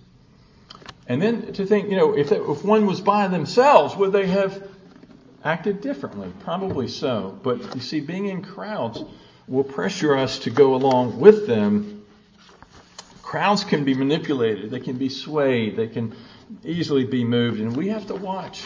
And 1.08 1.22
then 1.22 1.54
to 1.54 1.66
think, 1.66 1.90
you 1.90 1.98
know, 1.98 2.16
if, 2.16 2.32
if 2.32 2.64
one 2.64 2.86
was 2.86 3.02
by 3.02 3.28
themselves, 3.28 3.96
would 3.96 4.12
they 4.12 4.28
have 4.28 4.70
acted 5.44 5.82
differently? 5.82 6.32
Probably 6.42 6.88
so. 6.88 7.38
But 7.42 7.76
you 7.76 7.82
see, 7.82 8.00
being 8.00 8.28
in 8.28 8.44
crowds 8.44 9.04
will 9.48 9.64
pressure 9.64 10.16
us 10.16 10.40
to 10.40 10.52
go 10.52 10.76
along 10.76 11.20
with 11.20 11.48
them. 11.48 12.06
Crowds 13.24 13.64
can 13.64 13.84
be 13.84 13.96
manipulated, 13.96 14.72
they 14.72 14.80
can 14.80 14.98
be 14.98 15.10
swayed, 15.10 15.76
they 15.76 15.88
can 15.88 16.16
easily 16.64 17.04
be 17.04 17.24
moved, 17.24 17.60
and 17.60 17.76
we 17.76 17.90
have 17.90 18.08
to 18.08 18.16
watch 18.16 18.66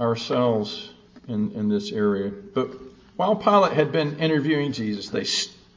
ourselves 0.00 0.91
in, 1.28 1.52
in 1.52 1.68
this 1.68 1.92
area. 1.92 2.30
But 2.30 2.70
while 3.16 3.36
Pilate 3.36 3.72
had 3.72 3.92
been 3.92 4.18
interviewing 4.18 4.72
Jesus, 4.72 5.08
they 5.08 5.26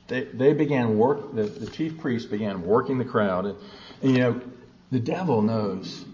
they, 0.08 0.23
they 0.25 0.53
began 0.53 0.97
work. 0.97 1.36
The, 1.36 1.43
the 1.43 1.67
chief 1.67 1.99
priests 1.99 2.29
began 2.29 2.63
working 2.63 2.97
the 2.97 3.05
crowd, 3.05 3.45
and, 3.45 3.58
and 4.01 4.12
you 4.12 4.19
know 4.19 4.41
the 4.91 4.99
devil 4.99 5.41
knows 5.41 6.05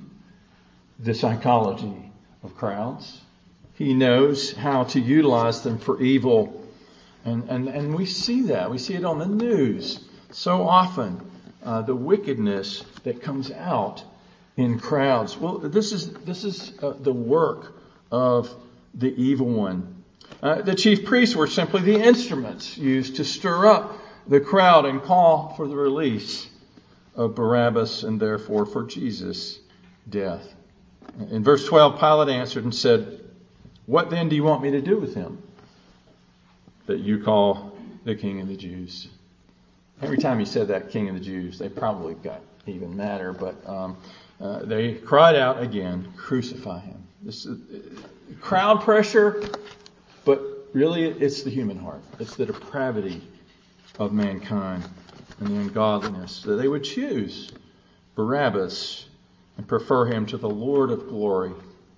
the 0.99 1.13
psychology 1.13 2.11
of 2.43 2.55
crowds. 2.55 3.21
He 3.75 3.93
knows 3.93 4.53
how 4.53 4.83
to 4.85 4.99
utilize 4.99 5.63
them 5.63 5.79
for 5.79 6.01
evil. 6.01 6.63
And, 7.25 7.49
and, 7.49 7.67
and 7.67 7.95
we 7.95 8.05
see 8.05 8.43
that. 8.43 8.69
We 8.69 8.77
see 8.77 8.93
it 8.93 9.05
on 9.05 9.19
the 9.19 9.25
news 9.25 9.99
so 10.31 10.67
often. 10.67 11.29
Uh, 11.63 11.81
the 11.81 11.95
wickedness 11.95 12.83
that 13.03 13.21
comes 13.21 13.51
out 13.51 14.03
in 14.57 14.79
crowds. 14.79 15.37
Well, 15.37 15.59
this 15.59 15.91
is, 15.91 16.11
this 16.13 16.43
is 16.43 16.73
uh, 16.81 16.93
the 16.99 17.13
work 17.13 17.73
of 18.11 18.49
the 18.93 19.13
evil 19.21 19.47
one. 19.47 20.03
Uh, 20.41 20.61
the 20.61 20.75
chief 20.75 21.05
priests 21.05 21.35
were 21.35 21.47
simply 21.47 21.81
the 21.81 22.01
instruments 22.01 22.77
used 22.77 23.17
to 23.17 23.25
stir 23.25 23.67
up 23.67 23.97
the 24.27 24.39
crowd 24.39 24.85
and 24.85 25.01
call 25.01 25.53
for 25.55 25.67
the 25.67 25.75
release 25.75 26.47
of 27.15 27.35
Barabbas 27.35 28.03
and 28.03 28.19
therefore 28.19 28.65
for 28.65 28.83
Jesus' 28.83 29.59
death. 30.09 30.53
In 31.29 31.43
verse 31.43 31.67
12, 31.67 31.99
Pilate 31.99 32.29
answered 32.29 32.63
and 32.63 32.73
said, 32.73 33.21
What 33.85 34.09
then 34.09 34.29
do 34.29 34.35
you 34.35 34.43
want 34.43 34.63
me 34.63 34.71
to 34.71 34.81
do 34.81 34.97
with 34.97 35.13
him 35.13 35.41
that 36.85 36.99
you 36.99 37.23
call 37.23 37.77
the 38.05 38.15
King 38.15 38.41
of 38.41 38.47
the 38.47 38.55
Jews? 38.55 39.09
Every 40.01 40.17
time 40.17 40.39
he 40.39 40.45
said 40.45 40.69
that, 40.69 40.89
King 40.89 41.09
of 41.09 41.15
the 41.15 41.21
Jews, 41.21 41.59
they 41.59 41.69
probably 41.69 42.15
got 42.15 42.41
even 42.65 42.95
madder, 42.95 43.33
but 43.33 43.55
um, 43.67 43.97
uh, 44.39 44.59
they 44.59 44.93
cried 44.93 45.35
out 45.35 45.61
again, 45.61 46.11
Crucify 46.15 46.79
him. 46.79 47.03
This 47.21 47.45
is, 47.45 47.59
crowd 48.39 48.81
pressure, 48.81 49.43
but 50.25 50.41
really 50.73 51.03
it's 51.03 51.43
the 51.43 51.49
human 51.49 51.77
heart. 51.77 52.01
It's 52.19 52.35
the 52.35 52.45
depravity 52.45 53.21
of 53.99 54.13
mankind 54.13 54.83
and 55.39 55.49
the 55.49 55.55
ungodliness, 55.55 56.43
that 56.43 56.55
they 56.55 56.67
would 56.67 56.83
choose 56.83 57.51
Barabbas 58.15 59.05
and 59.57 59.67
prefer 59.67 60.05
him 60.05 60.25
to 60.27 60.37
the 60.37 60.49
Lord 60.49 60.91
of 60.91 61.07
glory, 61.07 61.51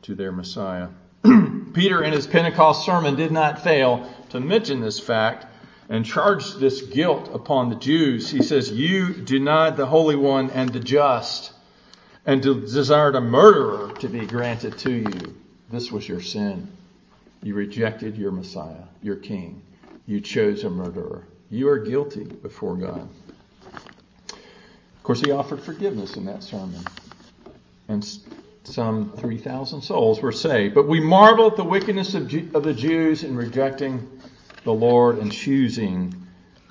to 0.03 0.15
their 0.15 0.31
Messiah. 0.31 0.89
Peter, 1.73 2.03
in 2.03 2.13
his 2.13 2.27
Pentecost 2.27 2.85
sermon, 2.85 3.15
did 3.15 3.31
not 3.31 3.63
fail 3.63 4.09
to 4.29 4.39
mention 4.39 4.81
this 4.81 4.99
fact 4.99 5.45
and 5.89 6.05
charge 6.05 6.55
this 6.55 6.81
guilt 6.81 7.29
upon 7.33 7.69
the 7.69 7.75
Jews. 7.75 8.29
He 8.29 8.41
says, 8.41 8.71
You 8.71 9.13
denied 9.13 9.77
the 9.77 9.85
Holy 9.85 10.15
One 10.15 10.49
and 10.51 10.69
the 10.71 10.79
just, 10.79 11.51
and 12.25 12.41
desired 12.41 13.15
a 13.15 13.21
murderer 13.21 13.91
to 13.99 14.07
be 14.07 14.25
granted 14.25 14.77
to 14.79 14.91
you. 14.91 15.42
This 15.71 15.91
was 15.91 16.07
your 16.07 16.21
sin. 16.21 16.67
You 17.41 17.55
rejected 17.55 18.17
your 18.17 18.31
Messiah, 18.31 18.83
your 19.01 19.15
King. 19.15 19.61
You 20.05 20.21
chose 20.21 20.63
a 20.63 20.69
murderer. 20.69 21.23
You 21.49 21.69
are 21.69 21.79
guilty 21.79 22.23
before 22.23 22.75
God. 22.75 23.07
Of 23.73 25.03
course, 25.03 25.21
he 25.21 25.31
offered 25.31 25.61
forgiveness 25.61 26.15
in 26.15 26.25
that 26.25 26.43
sermon. 26.43 26.81
And 27.87 28.07
some 28.63 29.11
3,000 29.17 29.81
souls 29.81 30.21
were 30.21 30.31
saved. 30.31 30.73
But 30.73 30.87
we 30.87 30.99
marvel 30.99 31.47
at 31.47 31.57
the 31.57 31.63
wickedness 31.63 32.13
of, 32.13 32.23
of 32.55 32.63
the 32.63 32.73
Jews 32.73 33.23
in 33.23 33.35
rejecting 33.35 34.09
the 34.63 34.73
Lord 34.73 35.17
and 35.17 35.31
choosing 35.31 36.15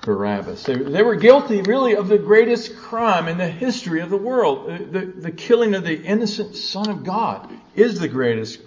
Barabbas. 0.01 0.63
They, 0.63 0.75
they, 0.75 1.03
were 1.03 1.15
guilty, 1.15 1.61
really, 1.61 1.95
of 1.95 2.07
the 2.07 2.17
greatest 2.17 2.75
crime 2.75 3.27
in 3.27 3.37
the 3.37 3.47
history 3.47 4.01
of 4.01 4.09
the 4.09 4.17
world. 4.17 4.67
The, 4.67 4.99
the, 4.99 5.05
the 5.05 5.31
killing 5.31 5.75
of 5.75 5.83
the 5.83 6.01
innocent 6.01 6.55
Son 6.55 6.89
of 6.89 7.03
God 7.03 7.49
is 7.75 7.99
the 7.99 8.07
greatest 8.07 8.59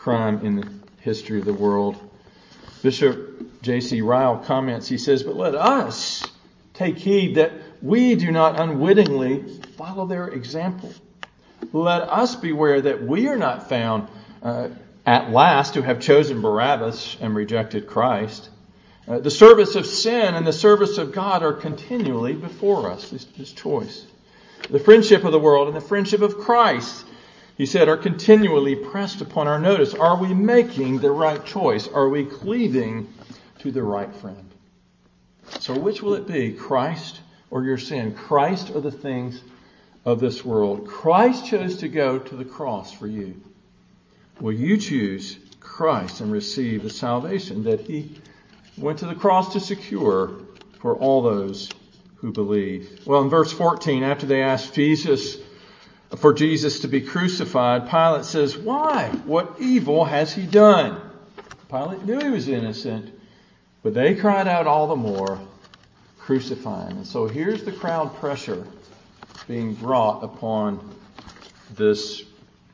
crime 0.00 0.40
in 0.46 0.56
the 0.56 0.66
history 1.00 1.38
of 1.38 1.44
the 1.44 1.52
world. 1.52 1.94
Bishop 2.82 3.60
J.C. 3.60 4.00
Ryle 4.00 4.38
comments, 4.38 4.88
he 4.88 4.96
says, 4.96 5.22
But 5.22 5.36
let 5.36 5.54
us 5.54 6.26
take 6.72 6.96
heed 6.96 7.34
that 7.34 7.52
we 7.82 8.14
do 8.14 8.30
not 8.30 8.58
unwittingly 8.58 9.42
follow 9.76 10.06
their 10.06 10.28
example. 10.28 10.90
Let 11.74 12.00
us 12.02 12.34
beware 12.34 12.80
that 12.80 13.02
we 13.02 13.28
are 13.28 13.36
not 13.36 13.68
found 13.68 14.08
uh, 14.42 14.70
at 15.04 15.30
last 15.30 15.74
to 15.74 15.82
have 15.82 16.00
chosen 16.00 16.40
Barabbas 16.40 17.18
and 17.20 17.34
rejected 17.34 17.86
Christ. 17.86 18.48
Uh, 19.06 19.18
the 19.18 19.30
service 19.30 19.74
of 19.74 19.84
sin 19.84 20.34
and 20.34 20.46
the 20.46 20.52
service 20.52 20.96
of 20.96 21.12
God 21.12 21.42
are 21.42 21.52
continually 21.52 22.32
before 22.32 22.90
us, 22.90 23.10
this, 23.10 23.26
this 23.36 23.52
choice. 23.52 24.06
The 24.70 24.80
friendship 24.80 25.24
of 25.24 25.32
the 25.32 25.38
world 25.38 25.68
and 25.68 25.76
the 25.76 25.82
friendship 25.82 26.22
of 26.22 26.38
Christ, 26.38 27.04
he 27.60 27.66
said, 27.66 27.90
are 27.90 27.98
continually 27.98 28.74
pressed 28.74 29.20
upon 29.20 29.46
our 29.46 29.58
notice. 29.58 29.92
Are 29.92 30.16
we 30.16 30.32
making 30.32 31.00
the 31.00 31.10
right 31.10 31.44
choice? 31.44 31.86
Are 31.88 32.08
we 32.08 32.24
cleaving 32.24 33.12
to 33.58 33.70
the 33.70 33.82
right 33.82 34.10
friend? 34.14 34.50
So 35.58 35.78
which 35.78 36.02
will 36.02 36.14
it 36.14 36.26
be, 36.26 36.54
Christ 36.54 37.20
or 37.50 37.62
your 37.62 37.76
sin, 37.76 38.14
Christ 38.14 38.70
or 38.74 38.80
the 38.80 38.90
things 38.90 39.42
of 40.06 40.20
this 40.20 40.42
world. 40.42 40.88
Christ 40.88 41.48
chose 41.48 41.76
to 41.80 41.88
go 41.88 42.18
to 42.18 42.34
the 42.34 42.46
cross 42.46 42.94
for 42.94 43.06
you. 43.06 43.38
Will 44.40 44.54
you 44.54 44.78
choose 44.78 45.36
Christ 45.60 46.22
and 46.22 46.32
receive 46.32 46.82
the 46.82 46.88
salvation 46.88 47.64
that 47.64 47.80
he 47.80 48.22
went 48.78 49.00
to 49.00 49.06
the 49.06 49.14
cross 49.14 49.52
to 49.52 49.60
secure 49.60 50.30
for 50.78 50.96
all 50.96 51.20
those 51.20 51.68
who 52.16 52.32
believe? 52.32 53.02
Well, 53.04 53.20
in 53.20 53.28
verse 53.28 53.52
14, 53.52 54.02
after 54.02 54.24
they 54.24 54.40
asked 54.40 54.72
Jesus 54.72 55.36
for 56.16 56.32
Jesus 56.32 56.80
to 56.80 56.88
be 56.88 57.00
crucified, 57.00 57.88
Pilate 57.88 58.24
says, 58.24 58.56
Why? 58.56 59.08
What 59.24 59.56
evil 59.60 60.04
has 60.04 60.32
he 60.32 60.44
done? 60.44 61.00
Pilate 61.68 62.04
knew 62.04 62.18
he 62.18 62.30
was 62.30 62.48
innocent, 62.48 63.14
but 63.82 63.94
they 63.94 64.16
cried 64.16 64.48
out 64.48 64.66
all 64.66 64.88
the 64.88 64.96
more, 64.96 65.38
crucifying. 66.18 66.96
And 66.96 67.06
so 67.06 67.26
here's 67.26 67.62
the 67.62 67.72
crowd 67.72 68.16
pressure 68.16 68.66
being 69.46 69.74
brought 69.74 70.24
upon 70.24 70.96
this 71.76 72.24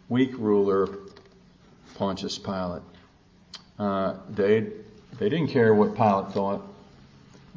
weak 0.09 0.33
ruler, 0.39 0.99
Pontius 1.97 2.39
Pilate. 2.39 2.83
Uh, 3.79 4.15
they, 4.31 4.61
they 5.19 5.29
didn't 5.29 5.49
care 5.49 5.75
what 5.75 5.95
Pilate 5.95 6.33
thought. 6.33 6.63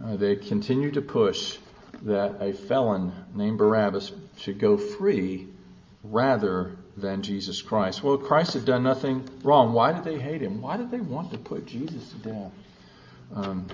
Uh, 0.04 0.18
they 0.18 0.36
continued 0.36 0.96
to 0.96 1.02
push 1.02 1.58
that 2.02 2.42
a 2.42 2.52
felon 2.52 3.14
named 3.34 3.58
Barabbas 3.58 4.12
should 4.38 4.60
go 4.60 4.78
free 4.78 5.48
rather 6.10 6.76
than 6.98 7.22
Jesus 7.22 7.62
Christ. 7.62 8.04
Well, 8.04 8.18
Christ 8.18 8.56
had 8.56 8.66
done 8.66 8.84
nothing 8.84 9.28
wrong. 9.44 9.74
Why 9.74 9.94
did 9.94 10.04
they 10.04 10.20
hate 10.20 10.42
him? 10.42 10.62
Why 10.62 10.78
did 10.78 10.92
they 10.92 11.00
want 11.00 11.32
to 11.32 11.38
put 11.38 11.66
Jesus 11.66 12.10
to 12.12 12.18
death? 12.18 12.52
Um, 13.34 13.68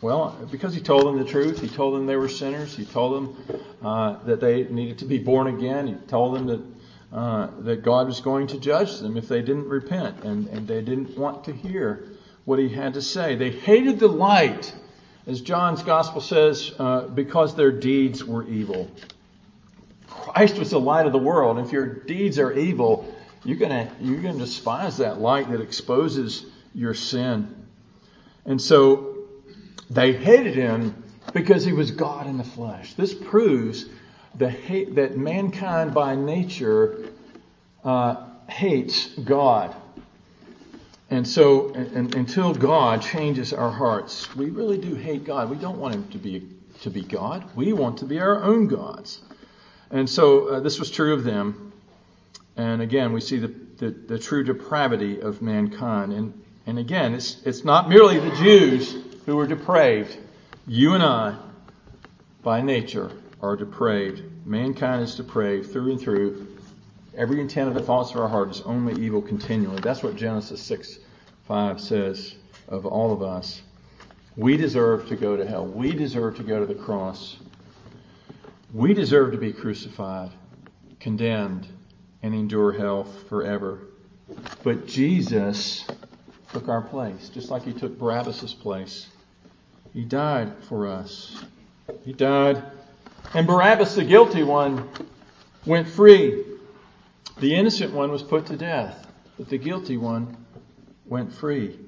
Well, 0.00 0.36
because 0.50 0.74
he 0.74 0.80
told 0.80 1.06
them 1.06 1.18
the 1.18 1.24
truth. 1.24 1.60
He 1.60 1.68
told 1.68 1.94
them 1.94 2.06
they 2.06 2.16
were 2.16 2.28
sinners. 2.28 2.76
He 2.76 2.84
told 2.84 3.14
them 3.16 3.64
uh, 3.82 4.22
that 4.24 4.40
they 4.40 4.64
needed 4.64 4.98
to 4.98 5.06
be 5.06 5.18
born 5.18 5.48
again. 5.48 5.86
He 5.88 5.94
told 6.06 6.36
them 6.36 6.46
that 6.46 6.62
uh, 7.10 7.48
that 7.60 7.82
God 7.82 8.06
was 8.06 8.20
going 8.20 8.48
to 8.48 8.60
judge 8.60 8.98
them 8.98 9.16
if 9.16 9.28
they 9.28 9.40
didn't 9.40 9.68
repent, 9.68 10.24
and, 10.24 10.46
and 10.48 10.68
they 10.68 10.82
didn't 10.82 11.16
want 11.16 11.44
to 11.44 11.52
hear 11.52 12.04
what 12.44 12.58
he 12.58 12.68
had 12.68 12.94
to 12.94 13.02
say. 13.02 13.34
They 13.34 13.50
hated 13.50 13.98
the 13.98 14.08
light, 14.08 14.74
as 15.26 15.40
John's 15.40 15.82
gospel 15.82 16.20
says, 16.20 16.70
uh, 16.78 17.08
because 17.08 17.54
their 17.54 17.72
deeds 17.72 18.22
were 18.22 18.46
evil. 18.46 18.90
Christ 20.28 20.58
was 20.58 20.70
the 20.70 20.80
light 20.80 21.06
of 21.06 21.12
the 21.12 21.18
world. 21.18 21.58
If 21.58 21.72
your 21.72 21.86
deeds 21.86 22.38
are 22.38 22.52
evil, 22.52 23.14
you're 23.44 23.58
gonna 23.58 23.90
you're 24.00 24.20
gonna 24.20 24.38
despise 24.38 24.98
that 24.98 25.20
light 25.20 25.50
that 25.50 25.60
exposes 25.60 26.44
your 26.74 26.94
sin. 26.94 27.66
And 28.44 28.60
so 28.60 29.16
they 29.90 30.12
hated 30.12 30.54
him 30.54 31.02
because 31.32 31.64
he 31.64 31.72
was 31.72 31.90
God 31.90 32.26
in 32.26 32.38
the 32.38 32.44
flesh. 32.44 32.94
This 32.94 33.14
proves 33.14 33.86
the 34.34 34.50
hate, 34.50 34.94
that 34.94 35.16
mankind 35.16 35.94
by 35.94 36.14
nature 36.14 37.10
uh, 37.84 38.24
hates 38.48 39.06
God. 39.06 39.74
And 41.10 41.26
so, 41.26 41.72
and, 41.74 42.14
until 42.14 42.52
God 42.54 43.00
changes 43.00 43.52
our 43.52 43.70
hearts, 43.70 44.34
we 44.36 44.50
really 44.50 44.78
do 44.78 44.94
hate 44.94 45.24
God. 45.24 45.48
We 45.48 45.56
don't 45.56 45.78
want 45.78 45.94
Him 45.94 46.08
to 46.08 46.18
be 46.18 46.48
to 46.82 46.90
be 46.90 47.02
God. 47.02 47.44
We 47.56 47.72
want 47.72 47.98
to 47.98 48.04
be 48.04 48.20
our 48.20 48.42
own 48.42 48.68
gods. 48.68 49.20
And 49.90 50.08
so, 50.08 50.48
uh, 50.48 50.60
this 50.60 50.78
was 50.78 50.90
true 50.90 51.14
of 51.14 51.24
them. 51.24 51.72
And 52.56 52.82
again, 52.82 53.12
we 53.12 53.20
see 53.20 53.38
the, 53.38 53.54
the, 53.78 53.90
the 53.90 54.18
true 54.18 54.44
depravity 54.44 55.20
of 55.20 55.40
mankind. 55.42 56.12
And 56.12 56.34
and 56.68 56.78
again, 56.78 57.14
it's 57.14 57.40
it's 57.46 57.64
not 57.64 57.88
merely 57.88 58.18
the 58.18 58.36
Jews 58.36 58.94
who 59.24 59.38
are 59.38 59.46
depraved. 59.46 60.14
You 60.66 60.92
and 60.92 61.02
I, 61.02 61.34
by 62.42 62.60
nature, 62.60 63.10
are 63.40 63.56
depraved. 63.56 64.22
Mankind 64.44 65.02
is 65.02 65.14
depraved 65.14 65.72
through 65.72 65.92
and 65.92 65.98
through. 65.98 66.46
Every 67.16 67.40
intent 67.40 67.68
of 67.68 67.74
the 67.74 67.82
thoughts 67.82 68.10
of 68.10 68.18
our 68.18 68.28
heart 68.28 68.50
is 68.50 68.60
only 68.60 69.02
evil 69.02 69.22
continually. 69.22 69.80
That's 69.80 70.02
what 70.02 70.14
Genesis 70.16 70.60
6 70.60 70.98
5 71.46 71.80
says 71.80 72.34
of 72.68 72.84
all 72.84 73.14
of 73.14 73.22
us. 73.22 73.62
We 74.36 74.58
deserve 74.58 75.08
to 75.08 75.16
go 75.16 75.38
to 75.38 75.46
hell. 75.46 75.64
We 75.64 75.92
deserve 75.92 76.36
to 76.36 76.42
go 76.42 76.60
to 76.60 76.66
the 76.66 76.74
cross. 76.74 77.38
We 78.72 78.94
deserve 78.94 79.32
to 79.32 79.38
be 79.38 79.52
crucified, 79.52 80.30
condemned, 81.00 81.66
and 82.22 82.34
endure 82.34 82.72
hell 82.72 83.04
forever. 83.04 83.80
But 84.62 84.86
Jesus 84.86 85.86
took 86.52 86.68
our 86.68 86.82
place, 86.82 87.28
just 87.30 87.50
like 87.50 87.62
he 87.62 87.72
took 87.72 87.98
Barabbas' 87.98 88.54
place. 88.54 89.08
He 89.94 90.04
died 90.04 90.52
for 90.64 90.86
us. 90.86 91.44
He 92.04 92.12
died 92.12 92.62
and 93.34 93.46
Barabbas, 93.46 93.94
the 93.94 94.04
guilty 94.04 94.42
one, 94.42 94.88
went 95.66 95.86
free. 95.86 96.44
The 97.38 97.54
innocent 97.54 97.92
one 97.92 98.10
was 98.10 98.22
put 98.22 98.46
to 98.46 98.56
death, 98.56 99.06
but 99.36 99.48
the 99.48 99.58
guilty 99.58 99.98
one 99.98 100.36
went 101.06 101.32
free. 101.32 101.78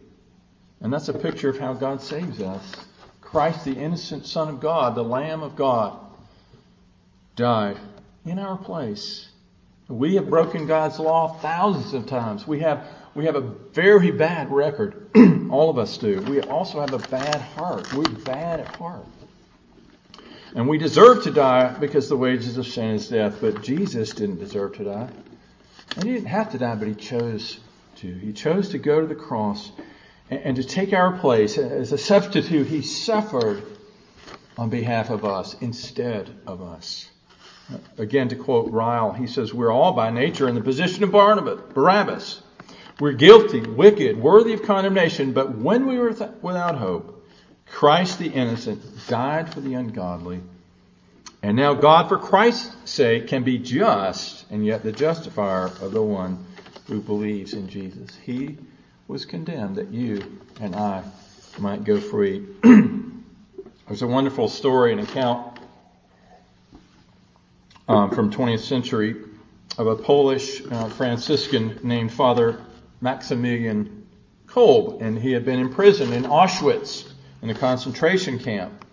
And 0.81 0.93
that's 0.93 1.09
a 1.09 1.15
picture 1.15 1.49
of 1.49 1.59
how 1.59 1.73
God 1.73 2.03
saves 2.03 2.41
us. 2.41 2.73
Christ, 3.21 3.65
the 3.65 3.77
innocent 3.77 4.27
Son 4.27 4.49
of 4.49 4.61
God, 4.61 4.95
the 4.95 5.05
Lamb 5.05 5.43
of 5.43 5.57
God, 5.57 5.99
died 7.41 7.79
in 8.27 8.39
our 8.39 8.57
place. 8.57 9.27
We 9.89 10.15
have 10.17 10.29
broken 10.29 10.67
God's 10.67 11.01
law 11.01 11.39
thousands 11.39 11.95
of 11.95 12.07
times. 12.07 12.47
We 12.47 12.61
have, 12.61 12.87
we 13.15 13.25
have 13.25 13.35
a 13.35 13.41
very 13.41 14.13
bad 14.13 14.53
record. 14.53 15.11
All 15.51 15.71
of 15.71 15.79
us 15.79 15.97
do. 15.97 16.21
We 16.21 16.43
also 16.43 16.81
have 16.81 16.93
a 16.93 16.99
bad 17.09 17.41
heart. 17.41 17.93
We're 17.93 18.05
bad 18.05 18.61
at 18.61 18.77
heart. 18.77 19.07
And 20.55 20.69
we 20.69 20.79
deserve 20.79 21.25
to 21.25 21.31
die 21.31 21.77
because 21.79 22.09
the 22.09 22.17
wages 22.17 22.59
of 22.59 22.67
sin 22.67 22.91
is 22.91 23.09
death, 23.09 23.39
but 23.41 23.63
Jesus 23.63 24.11
didn't 24.11 24.39
deserve 24.39 24.77
to 24.77 24.85
die. 24.85 25.09
And 25.97 26.05
he 26.05 26.13
didn't 26.13 26.27
have 26.27 26.53
to 26.53 26.59
die, 26.59 26.75
but 26.75 26.89
he 26.89 26.95
chose 26.95 27.59
to. 27.97 28.13
He 28.13 28.33
chose 28.33 28.69
to 28.71 28.79
go 28.79 29.01
to 29.01 29.07
the 29.07 29.15
cross 29.15 29.73
and, 30.29 30.41
and 30.41 30.57
to 30.57 30.63
take 30.63 30.93
our 30.93 31.19
place. 31.19 31.57
As 31.57 31.93
a 31.93 31.99
substitute, 31.99 32.67
he 32.67 32.83
suffered 32.83 33.65
on 34.59 34.69
behalf 34.69 35.11
of 35.11 35.25
us 35.25 35.57
instead 35.61 36.31
of 36.47 36.61
us. 36.63 37.10
Again, 37.99 38.29
to 38.29 38.37
quote 38.37 38.71
Ryle, 38.71 39.13
he 39.13 39.27
says, 39.27 39.53
We're 39.55 39.73
all 39.73 39.93
by 39.93 40.11
nature 40.11 40.49
in 40.49 40.55
the 40.55 40.61
position 40.61 41.05
of 41.05 41.13
Barnabas, 41.13 41.61
Barabbas. 41.75 42.43
We're 42.99 43.13
guilty, 43.13 43.61
wicked, 43.61 44.21
worthy 44.21 44.53
of 44.53 44.63
condemnation, 44.63 45.33
but 45.33 45.57
when 45.57 45.87
we 45.87 45.99
were 45.99 46.13
th- 46.13 46.31
without 46.43 46.77
hope, 46.77 47.27
Christ 47.67 48.19
the 48.19 48.29
innocent 48.29 48.83
died 49.09 49.53
for 49.53 49.61
the 49.61 49.75
ungodly. 49.75 50.41
And 51.43 51.57
now 51.57 51.73
God, 51.75 52.09
for 52.09 52.19
Christ's 52.19 52.91
sake, 52.91 53.29
can 53.29 53.43
be 53.43 53.59
just 53.59 54.51
and 54.51 54.67
yet 54.67 54.83
the 54.83 54.93
justifier 54.93 55.67
of 55.67 55.93
the 55.93 56.03
one 56.03 56.45
who 56.87 57.01
believes 57.01 57.55
in 57.55 57.69
Jesus. 57.69 58.15
He 58.17 58.59
was 59.09 59.25
condemned 59.25 59.77
that 59.77 59.91
you 59.91 60.39
and 60.61 60.77
I 60.77 61.03
might 61.59 61.85
go 61.85 61.99
free. 61.99 62.45
There's 62.63 64.03
a 64.03 64.07
wonderful 64.07 64.49
story, 64.49 64.93
and 64.93 65.01
account 65.01 65.50
um, 67.91 68.11
from 68.13 68.33
20th 68.33 68.61
century 68.61 69.17
of 69.77 69.89
a 69.89 69.97
Polish 69.97 70.63
uh, 70.71 70.89
Franciscan 70.91 71.81
named 71.83 72.13
Father 72.13 72.61
Maximilian 73.01 74.07
Kolbe, 74.47 75.03
and 75.03 75.19
he 75.19 75.33
had 75.33 75.45
been 75.45 75.59
imprisoned 75.59 76.13
in 76.13 76.23
Auschwitz 76.23 77.11
in 77.43 77.51
a 77.51 77.55
concentration 77.55 78.39
camp. 78.39 78.85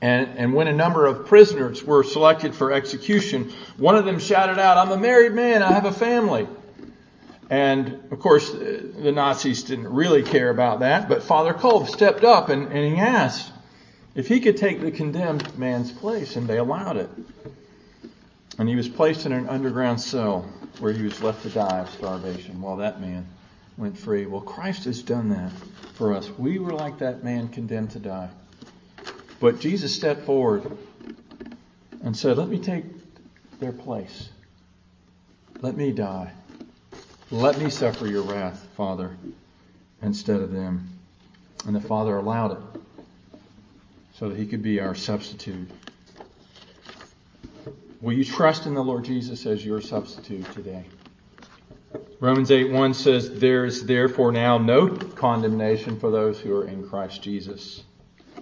And, 0.00 0.38
and 0.38 0.54
when 0.54 0.68
a 0.68 0.72
number 0.72 1.04
of 1.04 1.26
prisoners 1.26 1.84
were 1.84 2.02
selected 2.02 2.54
for 2.54 2.72
execution, 2.72 3.52
one 3.76 3.94
of 3.94 4.06
them 4.06 4.20
shouted 4.20 4.58
out, 4.58 4.78
I'm 4.78 4.92
a 4.92 4.96
married 4.96 5.32
man, 5.32 5.62
I 5.62 5.72
have 5.72 5.84
a 5.84 5.92
family. 5.92 6.48
And 7.50 8.10
of 8.10 8.18
course, 8.20 8.52
the 8.52 9.12
Nazis 9.14 9.64
didn't 9.64 9.88
really 9.88 10.22
care 10.22 10.48
about 10.48 10.80
that, 10.80 11.10
but 11.10 11.22
Father 11.22 11.52
Kolbe 11.52 11.88
stepped 11.88 12.24
up 12.24 12.48
and, 12.48 12.72
and 12.72 12.94
he 12.94 12.98
asked 12.98 13.52
if 14.14 14.28
he 14.28 14.40
could 14.40 14.56
take 14.56 14.80
the 14.80 14.90
condemned 14.90 15.58
man's 15.58 15.92
place, 15.92 16.36
and 16.36 16.48
they 16.48 16.56
allowed 16.56 16.96
it. 16.96 17.10
And 18.58 18.68
he 18.68 18.76
was 18.76 18.88
placed 18.88 19.26
in 19.26 19.32
an 19.32 19.48
underground 19.48 20.00
cell 20.00 20.42
where 20.78 20.92
he 20.92 21.02
was 21.02 21.22
left 21.22 21.42
to 21.42 21.50
die 21.50 21.80
of 21.80 21.90
starvation 21.90 22.60
while 22.60 22.76
that 22.76 23.00
man 23.00 23.26
went 23.76 23.98
free. 23.98 24.26
Well, 24.26 24.40
Christ 24.40 24.84
has 24.84 25.02
done 25.02 25.28
that 25.30 25.52
for 25.94 26.14
us. 26.14 26.30
We 26.30 26.58
were 26.58 26.72
like 26.72 26.98
that 26.98 27.22
man 27.22 27.48
condemned 27.48 27.90
to 27.90 27.98
die. 27.98 28.30
But 29.40 29.60
Jesus 29.60 29.94
stepped 29.94 30.22
forward 30.22 30.76
and 32.02 32.16
said, 32.16 32.38
Let 32.38 32.48
me 32.48 32.58
take 32.58 32.84
their 33.60 33.72
place. 33.72 34.30
Let 35.60 35.76
me 35.76 35.92
die. 35.92 36.32
Let 37.30 37.58
me 37.58 37.70
suffer 37.70 38.06
your 38.06 38.22
wrath, 38.22 38.66
Father, 38.76 39.16
instead 40.00 40.40
of 40.40 40.52
them. 40.52 40.90
And 41.66 41.74
the 41.74 41.80
Father 41.80 42.16
allowed 42.16 42.52
it 42.52 42.80
so 44.14 44.28
that 44.28 44.38
he 44.38 44.46
could 44.46 44.62
be 44.62 44.80
our 44.80 44.94
substitute. 44.94 45.68
Will 48.06 48.12
you 48.12 48.24
trust 48.24 48.66
in 48.66 48.74
the 48.74 48.84
Lord 48.84 49.04
Jesus 49.04 49.46
as 49.46 49.66
your 49.66 49.80
substitute 49.80 50.48
today? 50.52 50.84
Romans 52.20 52.52
8 52.52 52.70
1 52.70 52.94
says, 52.94 53.40
There 53.40 53.64
is 53.64 53.84
therefore 53.84 54.30
now 54.30 54.58
no 54.58 54.90
condemnation 54.90 55.98
for 55.98 56.12
those 56.12 56.38
who 56.38 56.54
are 56.54 56.68
in 56.68 56.88
Christ 56.88 57.20
Jesus. 57.20 57.82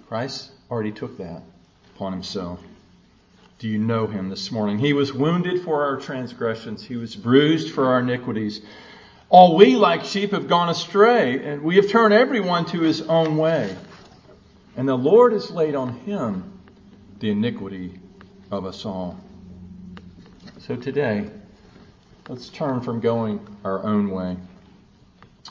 Christ 0.07 0.51
already 0.69 0.91
took 0.91 1.17
that 1.17 1.41
upon 1.95 2.13
himself. 2.13 2.59
Do 3.57 3.67
you 3.67 3.79
know 3.79 4.05
him 4.05 4.29
this 4.29 4.51
morning? 4.51 4.77
He 4.77 4.93
was 4.93 5.11
wounded 5.11 5.63
for 5.63 5.83
our 5.83 5.97
transgressions, 5.97 6.83
he 6.83 6.95
was 6.95 7.15
bruised 7.15 7.73
for 7.73 7.87
our 7.87 8.01
iniquities. 8.01 8.61
All 9.29 9.55
we, 9.55 9.77
like 9.77 10.03
sheep, 10.03 10.29
have 10.29 10.47
gone 10.47 10.69
astray, 10.69 11.43
and 11.43 11.63
we 11.63 11.77
have 11.77 11.89
turned 11.89 12.13
everyone 12.13 12.65
to 12.65 12.81
his 12.81 13.01
own 13.01 13.35
way. 13.35 13.75
And 14.77 14.87
the 14.87 14.95
Lord 14.95 15.33
has 15.33 15.49
laid 15.49 15.73
on 15.73 16.01
him 16.01 16.53
the 17.17 17.31
iniquity 17.31 17.99
of 18.51 18.67
us 18.67 18.85
all. 18.85 19.24
So 20.67 20.75
today, 20.75 21.29
Let's 22.27 22.49
turn 22.49 22.81
from 22.81 23.01
going 23.01 23.39
our 23.63 23.83
own 23.83 24.09
way 24.09 24.37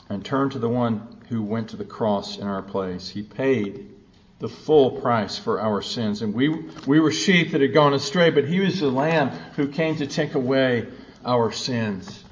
and 0.09 0.25
turn 0.25 0.49
to 0.49 0.59
the 0.59 0.67
one 0.67 1.07
who 1.29 1.41
went 1.41 1.69
to 1.69 1.77
the 1.77 1.85
cross 1.85 2.37
in 2.37 2.45
our 2.45 2.61
place. 2.61 3.07
He 3.07 3.23
paid 3.23 3.91
the 4.39 4.49
full 4.49 4.99
price 4.99 5.37
for 5.37 5.61
our 5.61 5.81
sins. 5.81 6.21
And 6.21 6.33
we, 6.33 6.49
we 6.85 6.99
were 6.99 7.13
sheep 7.13 7.53
that 7.53 7.61
had 7.61 7.73
gone 7.73 7.93
astray, 7.93 8.29
but 8.29 8.43
he 8.43 8.59
was 8.59 8.81
the 8.81 8.89
lamb 8.89 9.29
who 9.55 9.69
came 9.69 9.95
to 9.97 10.07
take 10.07 10.35
away 10.35 10.85
our 11.23 11.49
sins 11.53 12.25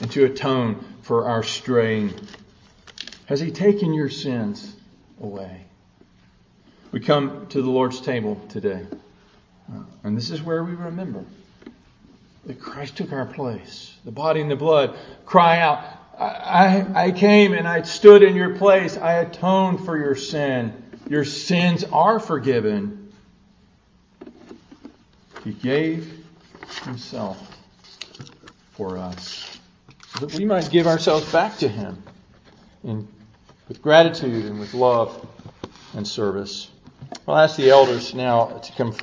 and 0.00 0.08
to 0.12 0.24
atone 0.24 0.84
for 1.02 1.26
our 1.26 1.42
straying. 1.42 2.14
Has 3.26 3.40
he 3.40 3.50
taken 3.50 3.92
your 3.92 4.08
sins 4.08 4.72
away? 5.20 5.64
We 6.92 7.00
come 7.00 7.48
to 7.48 7.60
the 7.60 7.70
Lord's 7.70 8.00
table 8.00 8.40
today. 8.50 8.86
Uh, 9.68 9.82
and 10.04 10.16
this 10.16 10.30
is 10.30 10.40
where 10.40 10.62
we 10.62 10.74
remember 10.74 11.24
that 12.46 12.60
Christ 12.60 12.96
took 12.96 13.12
our 13.12 13.26
place. 13.26 13.94
The 14.04 14.10
body 14.10 14.40
and 14.40 14.50
the 14.50 14.56
blood 14.56 14.98
cry 15.26 15.60
out, 15.60 15.84
I, 16.18 16.86
I 16.94 17.10
came 17.12 17.52
and 17.52 17.66
I 17.66 17.82
stood 17.82 18.22
in 18.22 18.34
your 18.34 18.56
place. 18.56 18.96
I 18.96 19.14
atoned 19.14 19.84
for 19.84 19.98
your 19.98 20.14
sin. 20.14 20.82
Your 21.08 21.24
sins 21.24 21.84
are 21.84 22.20
forgiven. 22.20 23.12
He 25.44 25.52
gave 25.52 26.24
himself 26.84 27.58
for 28.72 28.98
us 28.98 29.58
that 30.20 30.34
we 30.34 30.44
might 30.44 30.70
give 30.70 30.86
ourselves 30.86 31.30
back 31.32 31.58
to 31.58 31.68
him 31.68 32.02
in, 32.84 33.08
with 33.68 33.80
gratitude 33.80 34.44
and 34.44 34.60
with 34.60 34.74
love 34.74 35.26
and 35.94 36.06
service. 36.06 36.70
I'll 37.26 37.38
ask 37.38 37.56
the 37.56 37.70
elders 37.70 38.14
now 38.14 38.46
to 38.46 38.72
come 38.72 38.92
forward. 38.92 38.98